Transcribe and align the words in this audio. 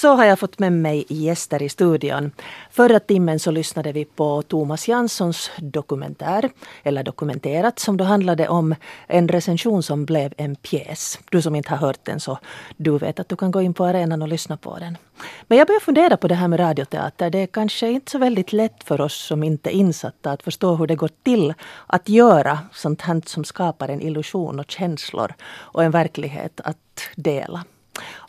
Så 0.00 0.14
har 0.14 0.24
jag 0.24 0.38
fått 0.38 0.58
med 0.58 0.72
mig 0.72 1.04
gäster 1.08 1.62
i 1.62 1.68
studion. 1.68 2.30
Förra 2.70 3.00
timmen 3.00 3.40
så 3.40 3.50
lyssnade 3.50 3.92
vi 3.92 4.04
på 4.04 4.42
Thomas 4.42 4.88
Janssons 4.88 5.50
dokumentär, 5.58 6.50
eller 6.82 7.02
dokumenterat, 7.02 7.78
som 7.78 7.96
då 7.96 8.04
handlade 8.04 8.48
om 8.48 8.74
en 9.06 9.28
recension 9.28 9.82
som 9.82 10.04
blev 10.04 10.34
en 10.36 10.56
pjäs. 10.56 11.18
Du 11.30 11.42
som 11.42 11.54
inte 11.54 11.70
har 11.70 11.76
hört 11.76 12.04
den 12.04 12.20
så 12.20 12.38
du 12.76 12.98
vet 12.98 13.20
att 13.20 13.28
du 13.28 13.36
kan 13.36 13.50
gå 13.50 13.62
in 13.62 13.74
på 13.74 13.84
arenan 13.84 14.22
och 14.22 14.28
lyssna 14.28 14.56
på 14.56 14.78
den. 14.78 14.96
Men 15.46 15.58
jag 15.58 15.66
börjar 15.66 15.80
fundera 15.80 16.16
på 16.16 16.28
det 16.28 16.34
här 16.34 16.48
med 16.48 16.60
radioteater. 16.60 17.30
Det 17.30 17.38
är 17.38 17.46
kanske 17.46 17.90
inte 17.90 18.10
så 18.10 18.18
väldigt 18.18 18.52
lätt 18.52 18.84
för 18.84 19.00
oss 19.00 19.14
som 19.14 19.42
inte 19.42 19.70
är 19.70 19.74
insatta 19.74 20.30
att 20.30 20.42
förstå 20.42 20.74
hur 20.74 20.86
det 20.86 20.96
går 20.96 21.10
till 21.22 21.54
att 21.86 22.08
göra 22.08 22.58
sånt 22.72 23.02
här 23.02 23.22
som 23.26 23.44
skapar 23.44 23.88
en 23.88 24.00
illusion 24.00 24.60
och 24.60 24.70
känslor 24.70 25.34
och 25.50 25.84
en 25.84 25.90
verklighet 25.90 26.60
att 26.64 27.00
dela. 27.16 27.64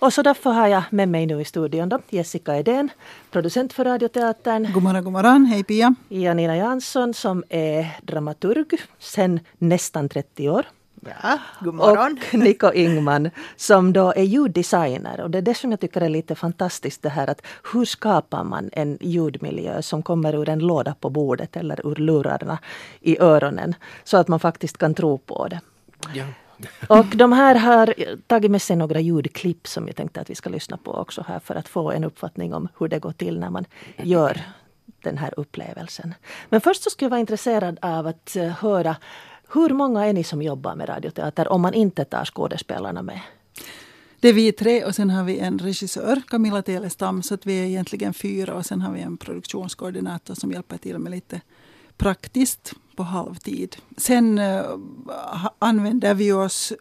Och 0.02 0.14
så 0.14 0.22
därför 0.22 0.50
har 0.50 0.68
jag 0.68 0.84
med 0.90 1.10
mig 1.10 1.26
nu 1.26 1.42
i 1.42 1.46
studion 1.46 1.90
då 1.90 2.00
Jessica 2.10 2.58
Edén, 2.58 2.90
producent 3.32 3.74
för 3.74 3.84
Radioteatern. 3.84 4.74
God 4.74 4.84
morgon, 4.84 5.04
god 5.04 5.14
morgon. 5.14 5.46
Hej 5.46 5.64
Pia. 5.64 5.96
Janina 6.10 6.58
Jansson 6.58 7.14
som 7.14 7.44
är 7.50 7.88
dramaturg 8.02 8.68
sedan 9.00 9.40
nästan 9.58 10.10
30 10.10 10.50
år. 10.50 10.66
Ja, 11.06 11.40
god 11.60 11.74
morgon. 11.74 12.20
Och 12.34 12.40
Niko 12.40 12.72
Ingman 12.74 13.30
som 13.56 13.94
då 13.94 14.14
är 14.16 14.24
ljuddesigner. 14.24 15.22
Och 15.22 15.30
det 15.30 15.38
är 15.38 15.42
det 15.42 15.54
som 15.54 15.72
jag 15.72 15.80
tycker 15.80 16.02
är 16.02 16.10
lite 16.10 16.36
fantastiskt 16.36 17.02
det 17.02 17.10
här 17.10 17.30
att 17.30 17.42
hur 17.74 17.86
skapar 17.86 18.44
man 18.44 18.70
en 18.74 18.98
ljudmiljö 19.02 19.82
som 19.82 20.04
kommer 20.04 20.36
ur 20.36 20.50
en 20.50 20.60
låda 20.60 20.96
på 21.00 21.10
bordet 21.10 21.56
eller 21.56 21.88
ur 21.88 21.96
lurarna 21.96 22.58
i 23.00 23.20
öronen. 23.20 23.76
Så 24.04 24.18
att 24.18 24.28
man 24.28 24.40
faktiskt 24.40 24.78
kan 24.78 24.94
tro 24.94 25.18
på 25.18 25.48
det. 25.48 25.60
Ja. 26.14 26.26
Och 26.88 27.06
de 27.06 27.32
här 27.32 27.56
har 27.56 27.94
tagit 28.28 28.52
med 28.52 28.62
sig 28.62 28.76
några 28.76 29.00
ljudklipp 29.00 29.68
som 29.68 29.88
jag 29.88 29.96
tänkte 29.96 30.22
att 30.22 30.30
vi 30.30 30.36
ska 30.36 30.50
lyssna 30.50 30.78
på 30.78 30.94
också 30.94 31.26
här 31.28 31.40
för 31.40 31.56
att 31.56 31.68
få 31.68 31.92
en 31.92 32.04
uppfattning 32.04 32.54
om 32.54 32.68
hur 32.80 32.88
det 32.88 33.00
går 33.00 33.12
till 33.12 33.40
när 33.40 33.50
man 33.50 33.66
gör 33.98 34.42
den 35.04 35.18
här 35.18 35.34
upplevelsen. 35.38 36.14
Men 36.50 36.62
först 36.62 36.84
så 36.84 36.90
skulle 36.90 37.06
jag 37.06 37.10
vara 37.10 37.20
intresserad 37.20 37.80
av 37.82 38.08
att 38.08 38.36
eh, 38.36 38.48
höra 38.48 38.96
hur 39.54 39.70
många 39.70 40.06
är 40.06 40.14
ni 40.14 40.24
som 40.24 40.42
jobbar 40.42 40.76
med 40.76 40.90
radioteater 40.90 41.48
om 41.48 41.62
man 41.62 41.74
inte 41.74 42.06
tar 42.06 42.26
skådespelarna 42.26 43.02
med? 43.02 43.20
Det 44.20 44.30
är 44.30 44.34
vi 44.34 44.52
tre 44.52 44.84
och 44.84 44.96
sen 44.96 45.10
har 45.10 45.24
vi 45.24 45.40
en 45.40 45.60
regissör, 45.60 46.22
Camilla 46.28 46.62
Telestam, 46.62 47.24
så 47.24 47.34
att 47.34 47.46
vi 47.46 47.60
är 47.60 47.66
egentligen 47.66 48.14
fyra 48.14 48.54
och 48.54 48.66
sen 48.66 48.82
har 48.82 48.94
vi 48.94 49.02
en 49.02 49.18
produktionskoordinator 49.18 50.34
som 50.34 50.52
hjälper 50.52 50.78
till 50.78 51.00
med 51.00 51.12
lite 51.12 51.42
praktiskt 51.98 52.74
på 52.96 53.04
halvtid. 53.04 53.76
Sen 53.98 54.40
uh, 54.40 55.48
använder 55.60 56.14
vi 56.14 56.32
oss 56.32 56.74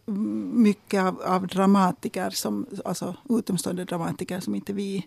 mycket 0.54 1.02
av, 1.02 1.22
av, 1.22 1.46
dramatiker, 1.46 2.30
som, 2.30 2.66
alltså 2.84 3.16
utomstående 3.28 3.84
dramatiker 3.84 4.40
som 4.40 4.54
inte 4.54 4.72
vi 4.72 5.06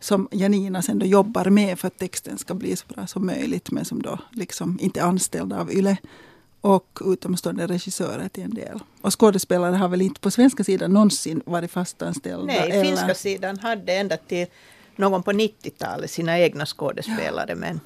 som 0.00 0.28
Janina 0.32 0.82
sen 0.82 0.98
då 0.98 1.06
jobbar 1.06 1.44
med 1.44 1.78
för 1.78 1.86
att 1.86 1.98
texten 1.98 2.38
ska 2.38 2.54
bli 2.54 2.76
så 2.76 2.86
bra 2.88 3.06
som 3.06 3.26
möjligt 3.26 3.70
men 3.70 3.84
som 3.84 4.02
då 4.02 4.18
liksom 4.30 4.78
inte 4.80 5.00
är 5.00 5.04
anställda 5.04 5.60
av 5.60 5.72
YLE 5.72 5.96
och 6.60 6.98
utomstående 7.04 7.66
regissörer 7.66 8.28
till 8.28 8.42
en 8.42 8.54
del. 8.54 8.80
Och 9.00 9.20
skådespelare 9.20 9.76
har 9.76 9.88
väl 9.88 10.02
inte 10.02 10.20
på 10.20 10.30
svenska 10.30 10.64
sidan 10.64 10.92
någonsin 10.92 11.42
varit 11.46 11.70
fastanställda? 11.70 12.46
Nej, 12.46 12.70
eller? 12.70 12.84
finska 12.84 13.14
sidan 13.14 13.58
hade 13.58 13.92
ända 13.92 14.16
till 14.16 14.46
någon 14.96 15.22
på 15.22 15.32
90-talet 15.32 16.10
sina 16.10 16.38
egna 16.38 16.66
skådespelare. 16.66 17.48
Ja. 17.48 17.54
Men 17.54 17.80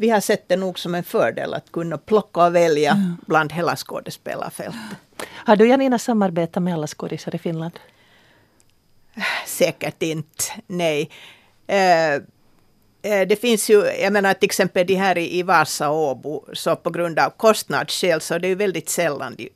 vi 0.00 0.10
har 0.10 0.20
sett 0.20 0.48
det 0.48 0.56
nog 0.56 0.78
som 0.78 0.94
en 0.94 1.04
fördel 1.04 1.54
att 1.54 1.72
kunna 1.72 1.98
plocka 1.98 2.44
och 2.46 2.54
välja 2.54 2.90
ja. 2.90 3.26
bland 3.26 3.52
hela 3.52 3.76
skådespelarfältet. 3.76 4.80
Har 5.26 5.56
du 5.56 5.68
Janina 5.68 5.98
samarbetat 5.98 6.62
med 6.62 6.74
alla 6.74 6.86
skådisar 6.86 7.34
i 7.34 7.38
Finland? 7.38 7.78
Säkert 9.46 10.02
inte, 10.02 10.44
nej. 10.66 11.10
Uh, 11.68 12.22
det 13.02 13.40
finns 13.40 13.70
ju, 13.70 13.84
jag 13.84 14.12
menar 14.12 14.34
till 14.34 14.46
exempel 14.46 14.86
de 14.86 14.94
här 14.94 15.18
i, 15.18 15.42
Vasa 15.42 15.90
och 15.90 16.10
Åbo, 16.10 16.44
så 16.52 16.76
på 16.76 16.90
grund 16.90 17.18
av 17.18 17.30
kostnadsskäl 17.30 18.20
så 18.20 18.38
det 18.38 18.48
är 18.48 18.56
väldigt 18.56 18.88
sällan 18.88 19.34
de 19.34 19.50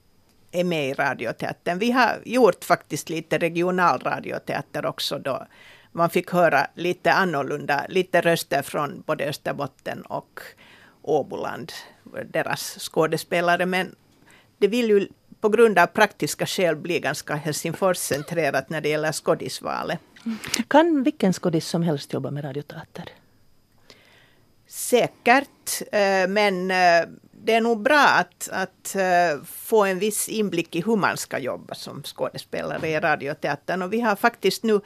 är 0.52 0.64
med 0.64 0.88
i 0.88 0.94
radioteatern. 0.94 1.78
Vi 1.78 1.90
har 1.90 2.20
gjort 2.24 2.64
faktiskt 2.64 3.08
lite 3.08 3.38
regional 3.38 4.00
radioteater 4.00 4.86
också 4.86 5.18
då 5.18 5.46
man 5.94 6.10
fick 6.10 6.30
höra 6.30 6.66
lite 6.74 7.12
annorlunda, 7.12 7.86
lite 7.88 8.20
röster 8.20 8.62
från 8.62 9.02
både 9.06 9.24
Österbotten 9.24 10.02
och 10.02 10.40
Åboland, 11.02 11.72
deras 12.30 12.78
skådespelare. 12.78 13.66
Men 13.66 13.94
det 14.58 14.68
vill 14.68 14.88
ju 14.88 15.08
på 15.40 15.48
grund 15.48 15.78
av 15.78 15.86
praktiska 15.86 16.46
skäl 16.46 16.76
bli 16.76 17.00
ganska 17.00 17.34
Helsingfors-centrerat 17.34 18.70
när 18.70 18.80
det 18.80 18.88
gäller 18.88 19.12
skådisvalet. 19.12 19.98
Kan 20.68 21.02
vilken 21.02 21.32
skådis 21.32 21.68
som 21.68 21.82
helst 21.82 22.12
jobba 22.12 22.30
med 22.30 22.44
radioteater? 22.44 23.04
Säkert, 24.66 25.82
eh, 25.92 26.28
men 26.28 26.70
eh, 26.70 27.08
det 27.44 27.54
är 27.54 27.60
nog 27.60 27.82
bra 27.82 28.00
att, 28.00 28.48
att 28.52 28.96
uh, 28.96 29.44
få 29.44 29.84
en 29.84 29.98
viss 29.98 30.28
inblick 30.28 30.76
i 30.76 30.80
hur 30.80 30.96
man 30.96 31.16
ska 31.16 31.38
jobba 31.38 31.74
som 31.74 32.02
skådespelare 32.02 32.88
i 32.88 33.00
radioteatern. 33.00 33.82
Och 33.82 33.92
vi 33.92 34.00
har 34.00 34.16
faktiskt 34.16 34.62
nu, 34.62 34.80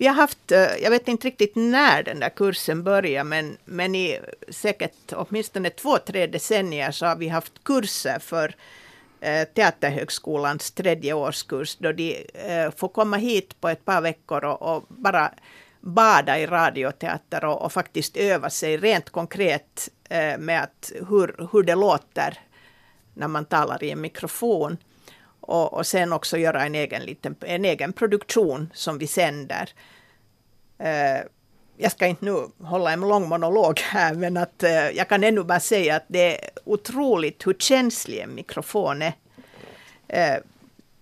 vi 0.00 0.06
har 0.06 0.14
haft, 0.14 0.52
eh, 0.52 0.76
jag 0.82 0.90
vet 0.90 1.08
inte 1.08 1.26
riktigt 1.26 1.52
när 1.54 2.02
den 2.02 2.20
där 2.20 2.28
kursen 2.28 2.82
började, 2.82 3.28
men, 3.28 3.56
men 3.64 3.94
i 3.94 4.18
säkert 4.48 5.12
åtminstone 5.12 5.70
två, 5.70 5.98
tre 5.98 6.26
decennier 6.26 6.90
så 6.90 7.06
har 7.06 7.16
vi 7.16 7.28
haft 7.28 7.64
kurser 7.64 8.18
för 8.18 8.54
eh, 9.20 9.44
Teaterhögskolans 9.44 10.70
tredje 10.70 11.12
årskurs, 11.12 11.76
då 11.76 11.92
de 11.92 12.26
eh, 12.34 12.70
får 12.70 12.88
komma 12.88 13.16
hit 13.16 13.60
på 13.60 13.68
ett 13.68 13.84
par 13.84 14.00
veckor 14.00 14.44
och, 14.44 14.62
och 14.62 14.84
bara 14.88 15.32
bada 15.80 16.38
i 16.38 16.46
radioteater 16.46 17.44
och, 17.44 17.62
och, 17.62 17.72
faktiskt 17.72 18.16
öva 18.16 18.50
sig 18.50 18.76
rent 18.76 19.10
konkret 19.10 19.88
med 20.38 20.62
att 20.62 20.92
hur, 21.08 21.48
hur 21.52 21.62
det 21.62 21.74
låter 21.74 22.38
när 23.14 23.28
man 23.28 23.44
talar 23.44 23.84
i 23.84 23.90
en 23.90 24.00
mikrofon. 24.00 24.76
Och, 25.50 25.72
och 25.72 25.86
sen 25.86 26.12
också 26.12 26.38
göra 26.38 26.64
en 26.64 26.74
egen, 26.74 27.02
liten, 27.02 27.36
en 27.40 27.64
egen 27.64 27.92
produktion 27.92 28.70
som 28.74 28.98
vi 28.98 29.06
sänder. 29.06 29.70
Eh, 30.78 31.20
jag 31.76 31.92
ska 31.92 32.06
inte 32.06 32.24
nu 32.24 32.46
hålla 32.58 32.92
en 32.92 33.00
lång 33.00 33.28
monolog 33.28 33.80
här, 33.80 34.14
men 34.14 34.36
att 34.36 34.62
eh, 34.62 34.90
jag 34.90 35.08
kan 35.08 35.24
ännu 35.24 35.42
bara 35.42 35.60
säga 35.60 35.96
att 35.96 36.04
det 36.06 36.36
är 36.36 36.50
otroligt 36.64 37.46
hur 37.46 37.54
känslig 37.54 38.18
en 38.18 38.34
mikrofon 38.34 39.02
är. 39.02 39.12
Eh, 40.08 40.36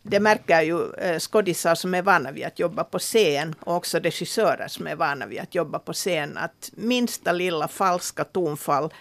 det 0.03 0.20
märker 0.20 0.62
ju 0.62 0.92
eh, 0.92 1.19
skådisar 1.19 1.75
som 1.75 1.94
är 1.94 2.03
vana 2.03 2.32
vid 2.32 2.44
att 2.44 2.59
jobba 2.59 2.84
på 2.84 2.98
scen 2.98 3.54
och 3.60 3.76
också 3.76 3.98
regissörer 3.98 4.69
som 4.69 4.86
är 4.86 4.97
vana 4.97 5.26
vid 5.26 5.41
att 5.41 5.54
jobba 5.54 5.78
på 5.78 5.92
scen 5.92 6.38
att 6.38 6.70
minsta 6.72 7.32
lilla 7.32 7.69
falska 7.69 8.25
tonfall 8.25 8.92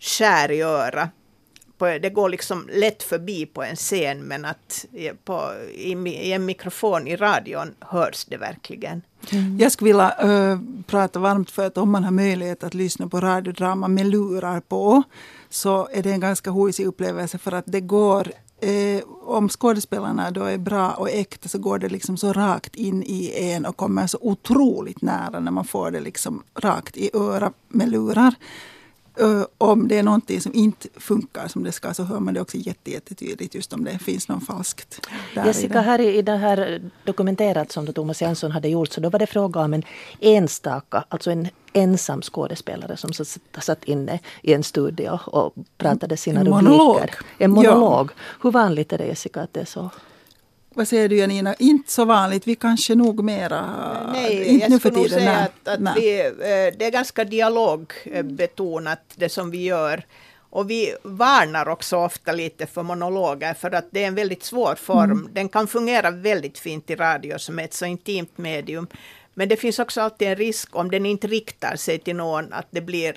skär 0.00 0.50
i 0.50 0.62
örat 0.62 1.10
på, 1.78 1.86
Det 1.86 2.10
går 2.10 2.28
liksom 2.28 2.68
lätt 2.72 3.02
förbi 3.02 3.46
på 3.46 3.62
en 3.62 3.76
scen 3.76 4.20
men 4.20 4.44
att 4.44 4.86
på, 5.24 5.52
i, 5.74 5.92
i 6.08 6.32
en 6.32 6.44
mikrofon 6.44 7.06
i 7.06 7.16
radion 7.16 7.74
hörs 7.80 8.24
det 8.24 8.36
verkligen. 8.36 9.02
Mm. 9.30 9.58
Jag 9.58 9.72
skulle 9.72 9.88
vilja 9.88 10.14
äh, 10.18 10.58
prata 10.86 11.18
varmt 11.18 11.50
för 11.50 11.66
att 11.66 11.78
om 11.78 11.90
man 11.90 12.04
har 12.04 12.10
möjlighet 12.10 12.64
att 12.64 12.74
lyssna 12.74 13.08
på 13.08 13.20
radiodrama 13.20 13.88
med 13.88 14.06
lurar 14.06 14.60
på 14.60 15.02
så 15.48 15.88
är 15.92 16.02
det 16.02 16.10
en 16.10 16.20
ganska 16.20 16.50
hojsig 16.50 16.86
upplevelse 16.86 17.38
för 17.38 17.52
att 17.52 17.64
det 17.66 17.80
går 17.80 18.32
eh, 18.60 19.02
om 19.24 19.48
skådespelarna 19.48 20.30
då 20.30 20.44
är 20.44 20.58
bra 20.58 20.90
och 20.90 21.10
äkta 21.10 21.48
så 21.48 21.58
går 21.58 21.78
det 21.78 21.88
liksom 21.88 22.16
så 22.16 22.32
rakt 22.32 22.76
in 22.76 23.02
i 23.02 23.32
en 23.36 23.66
och 23.66 23.76
kommer 23.76 24.06
så 24.06 24.18
otroligt 24.20 25.02
nära 25.02 25.40
när 25.40 25.52
man 25.52 25.64
får 25.64 25.90
det 25.90 26.00
liksom 26.00 26.42
rakt 26.54 26.96
i 26.96 27.10
örat 27.14 27.54
med 27.68 27.88
lurar. 27.88 28.34
Uh, 29.20 29.44
om 29.58 29.88
det 29.88 29.98
är 29.98 30.02
någonting 30.02 30.40
som 30.40 30.54
inte 30.54 30.88
funkar 30.96 31.48
som 31.48 31.64
det 31.64 31.72
ska 31.72 31.94
så 31.94 32.02
hör 32.02 32.20
man 32.20 32.34
det 32.34 32.40
också 32.40 32.56
jättetydligt 32.56 33.54
just 33.54 33.72
om 33.72 33.84
det 33.84 33.98
finns 33.98 34.28
något 34.28 34.46
falskt. 34.46 35.06
Jessica, 35.34 35.80
här 35.80 36.00
i, 36.00 36.16
i 36.18 36.22
det 36.22 36.36
här 36.36 36.90
dokumenterat 37.04 37.72
som 37.72 37.86
Thomas 37.86 38.22
Jansson 38.22 38.50
hade 38.50 38.68
gjort 38.68 38.92
så 38.92 39.00
då 39.00 39.10
var 39.10 39.18
det 39.18 39.26
fråga 39.26 39.60
om 39.60 39.74
en 39.74 39.82
enstaka, 40.20 41.04
alltså 41.08 41.30
en 41.30 41.48
ensam 41.72 42.22
skådespelare 42.22 42.96
som 42.96 43.12
satt 43.58 43.84
inne 43.84 44.20
i 44.42 44.52
en 44.52 44.62
studio 44.62 45.18
och 45.26 45.54
pratade 45.78 46.16
sina 46.16 46.40
en 46.40 46.46
rubriker. 46.46 46.70
Monolog. 46.70 47.10
En 47.38 47.50
monolog. 47.50 48.10
Ja. 48.10 48.22
Hur 48.42 48.50
vanligt 48.50 48.92
är 48.92 48.98
det 48.98 49.06
Jessica 49.06 49.40
att 49.40 49.52
det 49.52 49.60
är 49.60 49.64
så? 49.64 49.90
Vad 50.76 50.88
säger 50.88 51.08
du 51.08 51.16
Janina? 51.16 51.54
Inte 51.58 51.92
så 51.92 52.04
vanligt. 52.04 52.46
Vi 52.46 52.54
kanske 52.54 52.94
nog 52.94 53.24
mera... 53.24 53.62
Nej, 54.12 54.44
inte 54.44 54.66
jag 54.72 54.82
för 54.82 54.90
tiden. 54.90 55.08
säga 55.08 55.36
att, 55.36 55.68
att 55.68 55.96
vi, 55.96 56.20
eh, 56.20 56.78
det 56.78 56.84
är 56.84 56.90
ganska 56.90 57.24
dialogbetonat 57.24 59.00
det 59.14 59.28
som 59.28 59.50
vi 59.50 59.64
gör. 59.64 60.06
Och 60.50 60.70
vi 60.70 60.94
varnar 61.02 61.68
också 61.68 61.96
ofta 61.96 62.32
lite 62.32 62.66
för 62.66 62.82
monologer 62.82 63.54
för 63.54 63.70
att 63.70 63.88
det 63.90 64.02
är 64.02 64.06
en 64.06 64.14
väldigt 64.14 64.44
svår 64.44 64.74
form. 64.74 65.10
Mm. 65.10 65.28
Den 65.32 65.48
kan 65.48 65.66
fungera 65.66 66.10
väldigt 66.10 66.58
fint 66.58 66.90
i 66.90 66.94
radio 66.94 67.38
som 67.38 67.58
är 67.58 67.64
ett 67.64 67.74
så 67.74 67.84
intimt 67.84 68.38
medium. 68.38 68.86
Men 69.34 69.48
det 69.48 69.56
finns 69.56 69.78
också 69.78 70.00
alltid 70.00 70.28
en 70.28 70.36
risk 70.36 70.76
om 70.76 70.90
den 70.90 71.06
inte 71.06 71.26
riktar 71.26 71.76
sig 71.76 71.98
till 71.98 72.16
någon 72.16 72.52
att 72.52 72.66
det 72.70 72.80
blir 72.80 73.16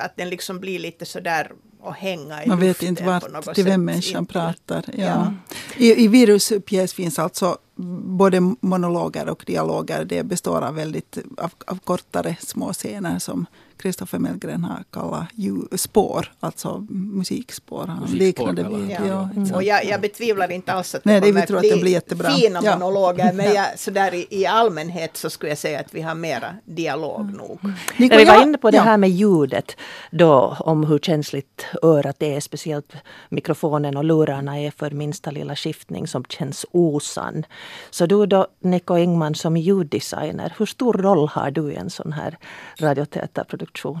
att 0.00 0.16
den 0.16 0.28
liksom 0.28 0.60
blir 0.60 0.78
lite 0.78 1.06
sådär 1.06 1.52
och 1.82 1.94
hänga 1.94 2.44
i 2.44 2.48
Man 2.48 2.60
vet 2.60 2.82
inte 2.82 3.04
vart, 3.04 3.54
till 3.54 3.64
vem 3.64 3.84
människan 3.84 4.26
pratar. 4.26 4.84
Ja. 4.92 5.04
ja. 5.04 5.32
I, 5.76 6.04
I 6.04 6.08
viruspjäs 6.08 6.94
finns 6.94 7.18
alltså 7.18 7.58
både 8.04 8.40
monologer 8.60 9.28
och 9.28 9.44
dialoger. 9.46 10.04
Det 10.04 10.22
består 10.22 10.62
av 10.62 10.74
väldigt 10.74 11.18
av, 11.36 11.50
av 11.66 11.78
kortare 11.84 12.36
små 12.40 12.72
scener 12.72 13.18
som 13.18 13.46
Kristoffer 13.80 14.18
Mellgren 14.18 14.64
har 14.64 14.84
kallat 14.90 15.80
spår, 15.80 16.32
alltså 16.40 16.86
musikspår. 16.88 17.86
Han 17.86 18.08
liknande 18.10 18.62
vid, 18.62 18.90
ja. 18.90 19.06
ja 19.06 19.28
mm. 19.36 19.54
Och 19.54 19.62
jag, 19.62 19.84
jag 19.84 20.00
betvivlar 20.00 20.52
inte 20.52 20.72
alls 20.72 20.94
att 20.94 21.04
Nej, 21.04 21.20
det 21.20 21.46
kommer 21.46 21.56
att 21.56 21.80
bli, 21.80 21.90
jättebra. 21.90 22.30
fina 22.30 22.60
ja. 22.62 22.78
monologer, 22.78 23.32
men 23.32 23.54
jag, 23.54 23.78
sådär 23.78 24.14
i, 24.14 24.26
i 24.30 24.46
allmänhet 24.46 25.16
så 25.16 25.30
skulle 25.30 25.50
jag 25.50 25.58
säga 25.58 25.80
att 25.80 25.94
vi 25.94 26.00
har 26.00 26.14
mera 26.14 26.54
dialog 26.64 27.20
mm. 27.20 27.34
nog. 27.34 27.58
När 27.96 28.18
vi 28.18 28.24
var 28.24 28.42
inne 28.42 28.58
på 28.58 28.70
det 28.70 28.80
här 28.80 28.96
med 28.96 29.10
ljudet, 29.10 29.76
då 30.10 30.56
om 30.60 30.84
hur 30.84 30.98
känsligt 30.98 31.66
örat 31.82 32.22
är, 32.22 32.40
speciellt 32.40 32.92
mikrofonen 33.28 33.96
och 33.96 34.04
lurarna 34.04 34.58
är 34.58 34.70
för 34.70 34.90
minsta 34.90 35.30
lilla 35.30 35.56
skiftning 35.56 36.06
som 36.06 36.24
känns 36.24 36.66
osann. 36.70 37.44
Så 37.90 38.06
du 38.06 38.26
då, 38.26 38.46
Nico 38.60 38.94
Engman, 38.94 39.34
som 39.34 39.56
ljuddesigner, 39.56 40.54
hur 40.58 40.66
stor 40.66 40.92
roll 40.92 41.28
har 41.28 41.50
du 41.50 41.72
i 41.72 41.76
en 41.76 41.90
sån 41.90 42.12
här 42.12 42.38
radioteaterproduktion? 42.78 43.69
Produktion? 43.70 44.00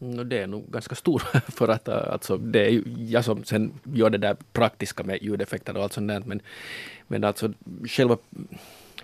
Mm, 0.00 0.28
det 0.28 0.38
är 0.38 0.46
nog 0.46 0.70
ganska 0.70 0.94
stor 0.94 1.18
för 1.48 1.68
att 1.68 1.88
äh, 1.88 2.12
alltså, 2.12 2.36
det 2.36 2.70
är 2.70 2.82
jag 2.96 3.24
som 3.24 3.44
sen 3.44 3.72
gör 3.82 4.10
det 4.10 4.18
där 4.18 4.36
praktiska 4.52 5.02
med 5.02 5.22
ljudeffekter 5.22 5.76
och 5.76 5.82
allt 5.82 5.92
sånt 5.92 6.08
där. 6.08 6.22
Men, 6.26 6.40
men 7.08 7.24
alltså 7.24 7.52
själva 7.88 8.16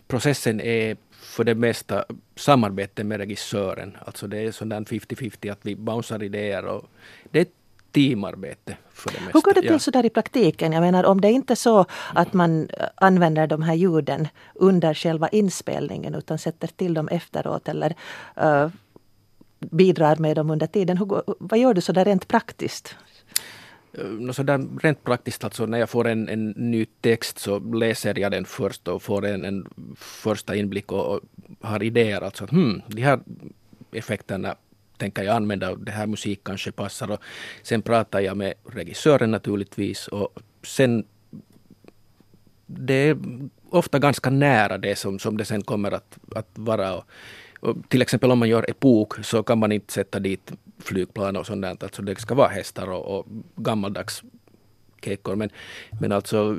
processen 0.07 0.61
är 0.61 0.97
för 1.11 1.45
det 1.45 1.55
mesta 1.55 2.05
samarbete 2.37 3.05
med 3.05 3.19
regissören. 3.19 3.97
Alltså 4.07 4.27
det 4.27 4.39
är 4.39 4.53
sådär 4.53 4.81
50-50 4.81 5.53
att 5.53 5.59
vi 5.63 5.77
bouncear 5.77 6.23
idéer 6.23 6.65
och 6.65 6.85
det 7.31 7.41
är 7.41 7.47
teamarbete 7.93 8.77
för 8.93 9.11
det 9.11 9.21
mesta. 9.21 9.39
Hur 9.39 9.41
går 9.41 9.55
det 9.55 9.61
till 9.61 9.71
ja. 9.71 9.79
sådär 9.79 10.07
i 10.07 10.11
praktiken? 10.11 10.73
Jag 10.73 10.81
menar 10.81 11.05
om 11.05 11.21
det 11.21 11.29
är 11.29 11.33
inte 11.33 11.57
så 11.57 11.87
att 12.15 12.33
man 12.33 12.69
äh, 12.69 12.87
använder 12.95 13.47
de 13.47 13.63
här 13.63 13.75
ljuden 13.75 14.29
under 14.55 14.95
själva 14.95 15.29
inspelningen 15.29 16.15
utan 16.15 16.39
sätter 16.39 16.69
till 16.69 16.95
dem 16.95 17.09
efteråt 17.09 17.69
eller 17.69 17.95
uh, 18.43 18.69
bidrar 19.71 20.17
med 20.17 20.37
dem 20.37 20.51
under 20.51 20.67
tiden. 20.67 20.99
Hur, 20.99 21.23
vad 21.39 21.59
gör 21.59 21.75
du 21.75 21.81
så 21.81 21.93
där 21.93 22.05
rent 22.05 22.29
praktiskt? 22.29 22.97
Så 24.33 24.43
där, 24.43 24.81
rent 24.83 25.05
praktiskt, 25.05 25.45
alltså 25.45 25.67
när 25.67 25.79
jag 25.79 25.91
får 25.91 26.09
en, 26.09 26.29
en 26.29 26.51
ny 26.51 26.87
text 27.01 27.39
så 27.39 27.59
läser 27.59 28.19
jag 28.19 28.33
den 28.33 28.45
först 28.45 28.89
och 28.89 29.03
får 29.03 29.27
en, 29.27 29.45
en 29.45 29.67
första 29.97 30.57
inblick 30.57 30.93
och, 30.93 31.15
och 31.15 31.21
har 31.61 31.83
idéer. 31.83 32.21
Alltså 32.21 32.45
att 32.45 32.51
hmm, 32.51 32.83
de 32.89 33.03
här 33.03 33.21
effekterna 33.93 34.57
tänker 34.97 35.23
jag 35.23 35.37
använda 35.37 35.71
och 35.71 35.79
det 35.79 35.93
här 35.93 36.07
musik 36.07 36.41
kanske 36.45 36.73
passar. 36.73 37.11
Och 37.11 37.21
sen 37.63 37.83
pratar 37.83 38.21
jag 38.21 38.37
med 38.37 38.55
regissören 38.65 39.31
naturligtvis 39.31 40.09
och 40.09 40.39
sen 40.63 41.05
det 42.67 42.95
är 42.95 43.19
ofta 43.71 43.99
ganska 43.99 44.31
nära 44.31 44.79
det 44.79 44.97
som, 44.97 45.19
som 45.19 45.37
det 45.37 45.45
sen 45.45 45.63
kommer 45.63 45.93
att, 45.93 46.19
att 46.35 46.51
vara. 46.55 46.95
Och 46.95 47.05
till 47.89 48.03
exempel 48.03 48.31
om 48.31 48.39
man 48.39 48.49
gör 48.49 48.71
epok 48.71 49.25
så 49.25 49.43
kan 49.43 49.59
man 49.59 49.73
inte 49.73 49.93
sätta 49.93 50.19
dit 50.19 50.53
flygplan 50.79 51.37
och 51.37 51.47
sånt 51.47 51.83
Alltså 51.83 52.03
det 52.03 52.21
ska 52.21 52.35
vara 52.35 52.49
hästar 52.49 52.91
och, 52.91 53.19
och 53.19 53.27
gammaldags 53.57 54.23
kekor. 55.03 55.37
Men, 55.37 55.51
men 56.01 56.13
alltså 56.13 56.57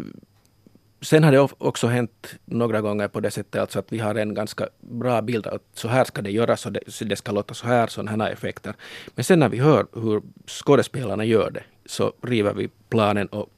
Sen 1.01 1.23
har 1.23 1.31
det 1.31 1.39
också 1.57 1.87
hänt 1.87 2.35
några 2.45 2.81
gånger 2.81 3.07
på 3.07 3.19
det 3.19 3.31
sättet 3.31 3.61
alltså 3.61 3.79
att 3.79 3.91
vi 3.91 3.99
har 3.99 4.15
en 4.15 4.33
ganska 4.33 4.69
bra 4.79 5.21
bild 5.21 5.47
att 5.47 5.61
så 5.73 5.87
här 5.87 6.03
ska 6.03 6.21
det 6.21 6.31
göras 6.31 6.65
och 6.65 6.71
det, 6.71 6.79
det 7.01 7.15
ska 7.15 7.31
låta 7.31 7.53
så 7.53 7.67
här, 7.67 7.87
sådana 7.87 8.23
här 8.23 8.31
effekter. 8.31 8.73
Men 9.15 9.23
sen 9.23 9.39
när 9.39 9.49
vi 9.49 9.57
hör 9.59 9.87
hur 9.93 10.21
skådespelarna 10.47 11.25
gör 11.25 11.51
det 11.51 11.63
så 11.85 12.13
river 12.21 12.53
vi 12.53 12.69
planen 12.89 13.27
och 13.27 13.49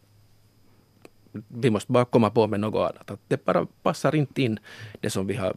vi 1.47 1.69
måste 1.69 1.91
bara 1.91 2.05
komma 2.05 2.29
på 2.29 2.47
med 2.47 2.59
något 2.59 2.91
annat. 2.91 3.11
Att 3.11 3.19
det 3.27 3.45
bara 3.45 3.65
passar 3.83 4.15
inte 4.15 4.41
in 4.41 4.59
det 5.01 5.09
som 5.09 5.27
vi 5.27 5.35
har 5.35 5.55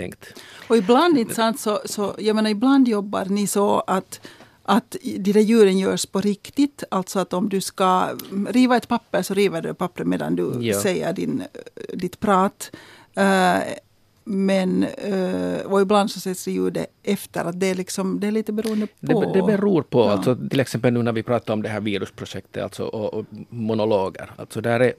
tänkt. 0.00 0.42
Och 0.68 0.76
ibland, 0.76 1.18
inte 1.18 1.34
sant, 1.34 1.60
så, 1.60 1.80
så, 1.84 2.14
jag 2.18 2.36
menar, 2.36 2.50
ibland 2.50 2.88
jobbar 2.88 3.24
ni 3.24 3.46
så 3.46 3.80
att 3.80 4.20
att 4.68 4.96
de 5.02 5.32
där 5.32 5.40
djuren 5.40 5.78
görs 5.78 6.06
på 6.06 6.20
riktigt. 6.20 6.84
Alltså 6.90 7.18
att 7.18 7.32
om 7.32 7.48
du 7.48 7.60
ska 7.60 8.08
riva 8.48 8.76
ett 8.76 8.88
papper 8.88 9.22
så 9.22 9.34
river 9.34 9.62
du 9.62 9.74
pappret 9.74 10.06
medan 10.06 10.36
du 10.36 10.58
ja. 10.60 10.80
säger 10.80 11.12
din, 11.12 11.42
ditt 11.94 12.20
prat. 12.20 12.70
Uh, 13.18 13.62
men 14.24 14.86
uh, 15.08 15.60
och 15.66 15.80
ibland 15.80 16.10
så 16.10 16.20
sätts 16.20 16.48
ljudet 16.48 16.86
efter. 17.02 17.44
Att 17.44 17.60
det, 17.60 17.66
är 17.66 17.74
liksom, 17.74 18.20
det 18.20 18.26
är 18.26 18.30
lite 18.30 18.52
beroende 18.52 18.86
på. 18.86 19.20
Det, 19.20 19.32
det 19.32 19.42
beror 19.42 19.82
på. 19.82 19.98
Ja. 19.98 20.10
Alltså, 20.10 20.36
till 20.50 20.60
exempel 20.60 20.92
nu 20.92 21.02
när 21.02 21.12
vi 21.12 21.22
pratar 21.22 21.54
om 21.54 21.62
det 21.62 21.68
här 21.68 21.80
virusprojektet 21.80 22.62
alltså, 22.62 22.84
och, 22.84 23.14
och 23.14 23.26
monologer. 23.48 24.30
Alltså, 24.36 24.60
där 24.60 24.80
är 24.80 24.92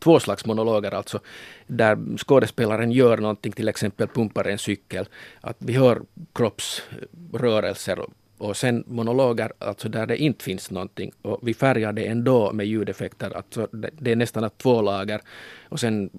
två 0.00 0.20
slags 0.20 0.46
monologer 0.46 0.94
alltså, 0.94 1.20
där 1.66 2.18
skådespelaren 2.18 2.92
gör 2.92 3.18
någonting, 3.18 3.52
till 3.52 3.68
exempel 3.68 4.08
pumpar 4.08 4.44
en 4.44 4.58
cykel, 4.58 5.08
att 5.40 5.56
vi 5.58 5.72
hör 5.72 6.02
kroppsrörelser 6.32 7.98
och, 8.38 8.56
sen 8.56 8.84
monologer, 8.86 9.52
alltså 9.58 9.88
där 9.88 10.06
det 10.06 10.16
inte 10.16 10.44
finns 10.44 10.70
någonting 10.70 11.12
och 11.22 11.38
vi 11.42 11.54
färgar 11.54 11.92
det 11.92 12.06
ändå 12.06 12.52
med 12.52 12.66
ljudeffekter, 12.66 13.36
alltså 13.36 13.68
det, 13.72 13.90
det 13.98 14.12
är 14.12 14.16
nästan 14.16 14.44
att 14.44 14.58
två 14.58 14.82
lager 14.82 15.20
och 15.68 15.80
sen 15.80 16.10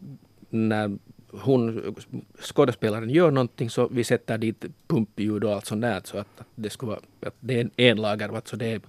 när 0.50 0.98
hon, 1.32 1.96
skådespelaren 2.42 3.10
gör 3.10 3.32
någonting 3.32 3.70
så 3.70 3.88
vi 3.88 4.04
sätter 4.04 4.38
dit 4.38 4.66
pumpljud 4.88 5.44
och 5.44 5.54
allt 5.54 5.66
sånt 5.66 5.82
där 5.82 6.02
så 6.04 6.18
att, 6.18 6.40
att 6.40 6.48
det 6.56 6.70
skulle 6.70 6.90
vara, 6.90 7.00
att 7.26 7.36
det 7.40 7.58
är 7.58 7.62
en, 7.62 7.72
en 7.76 7.98
lager, 7.98 8.36
alltså 8.36 8.58
det 8.58 8.66
är 8.66 8.82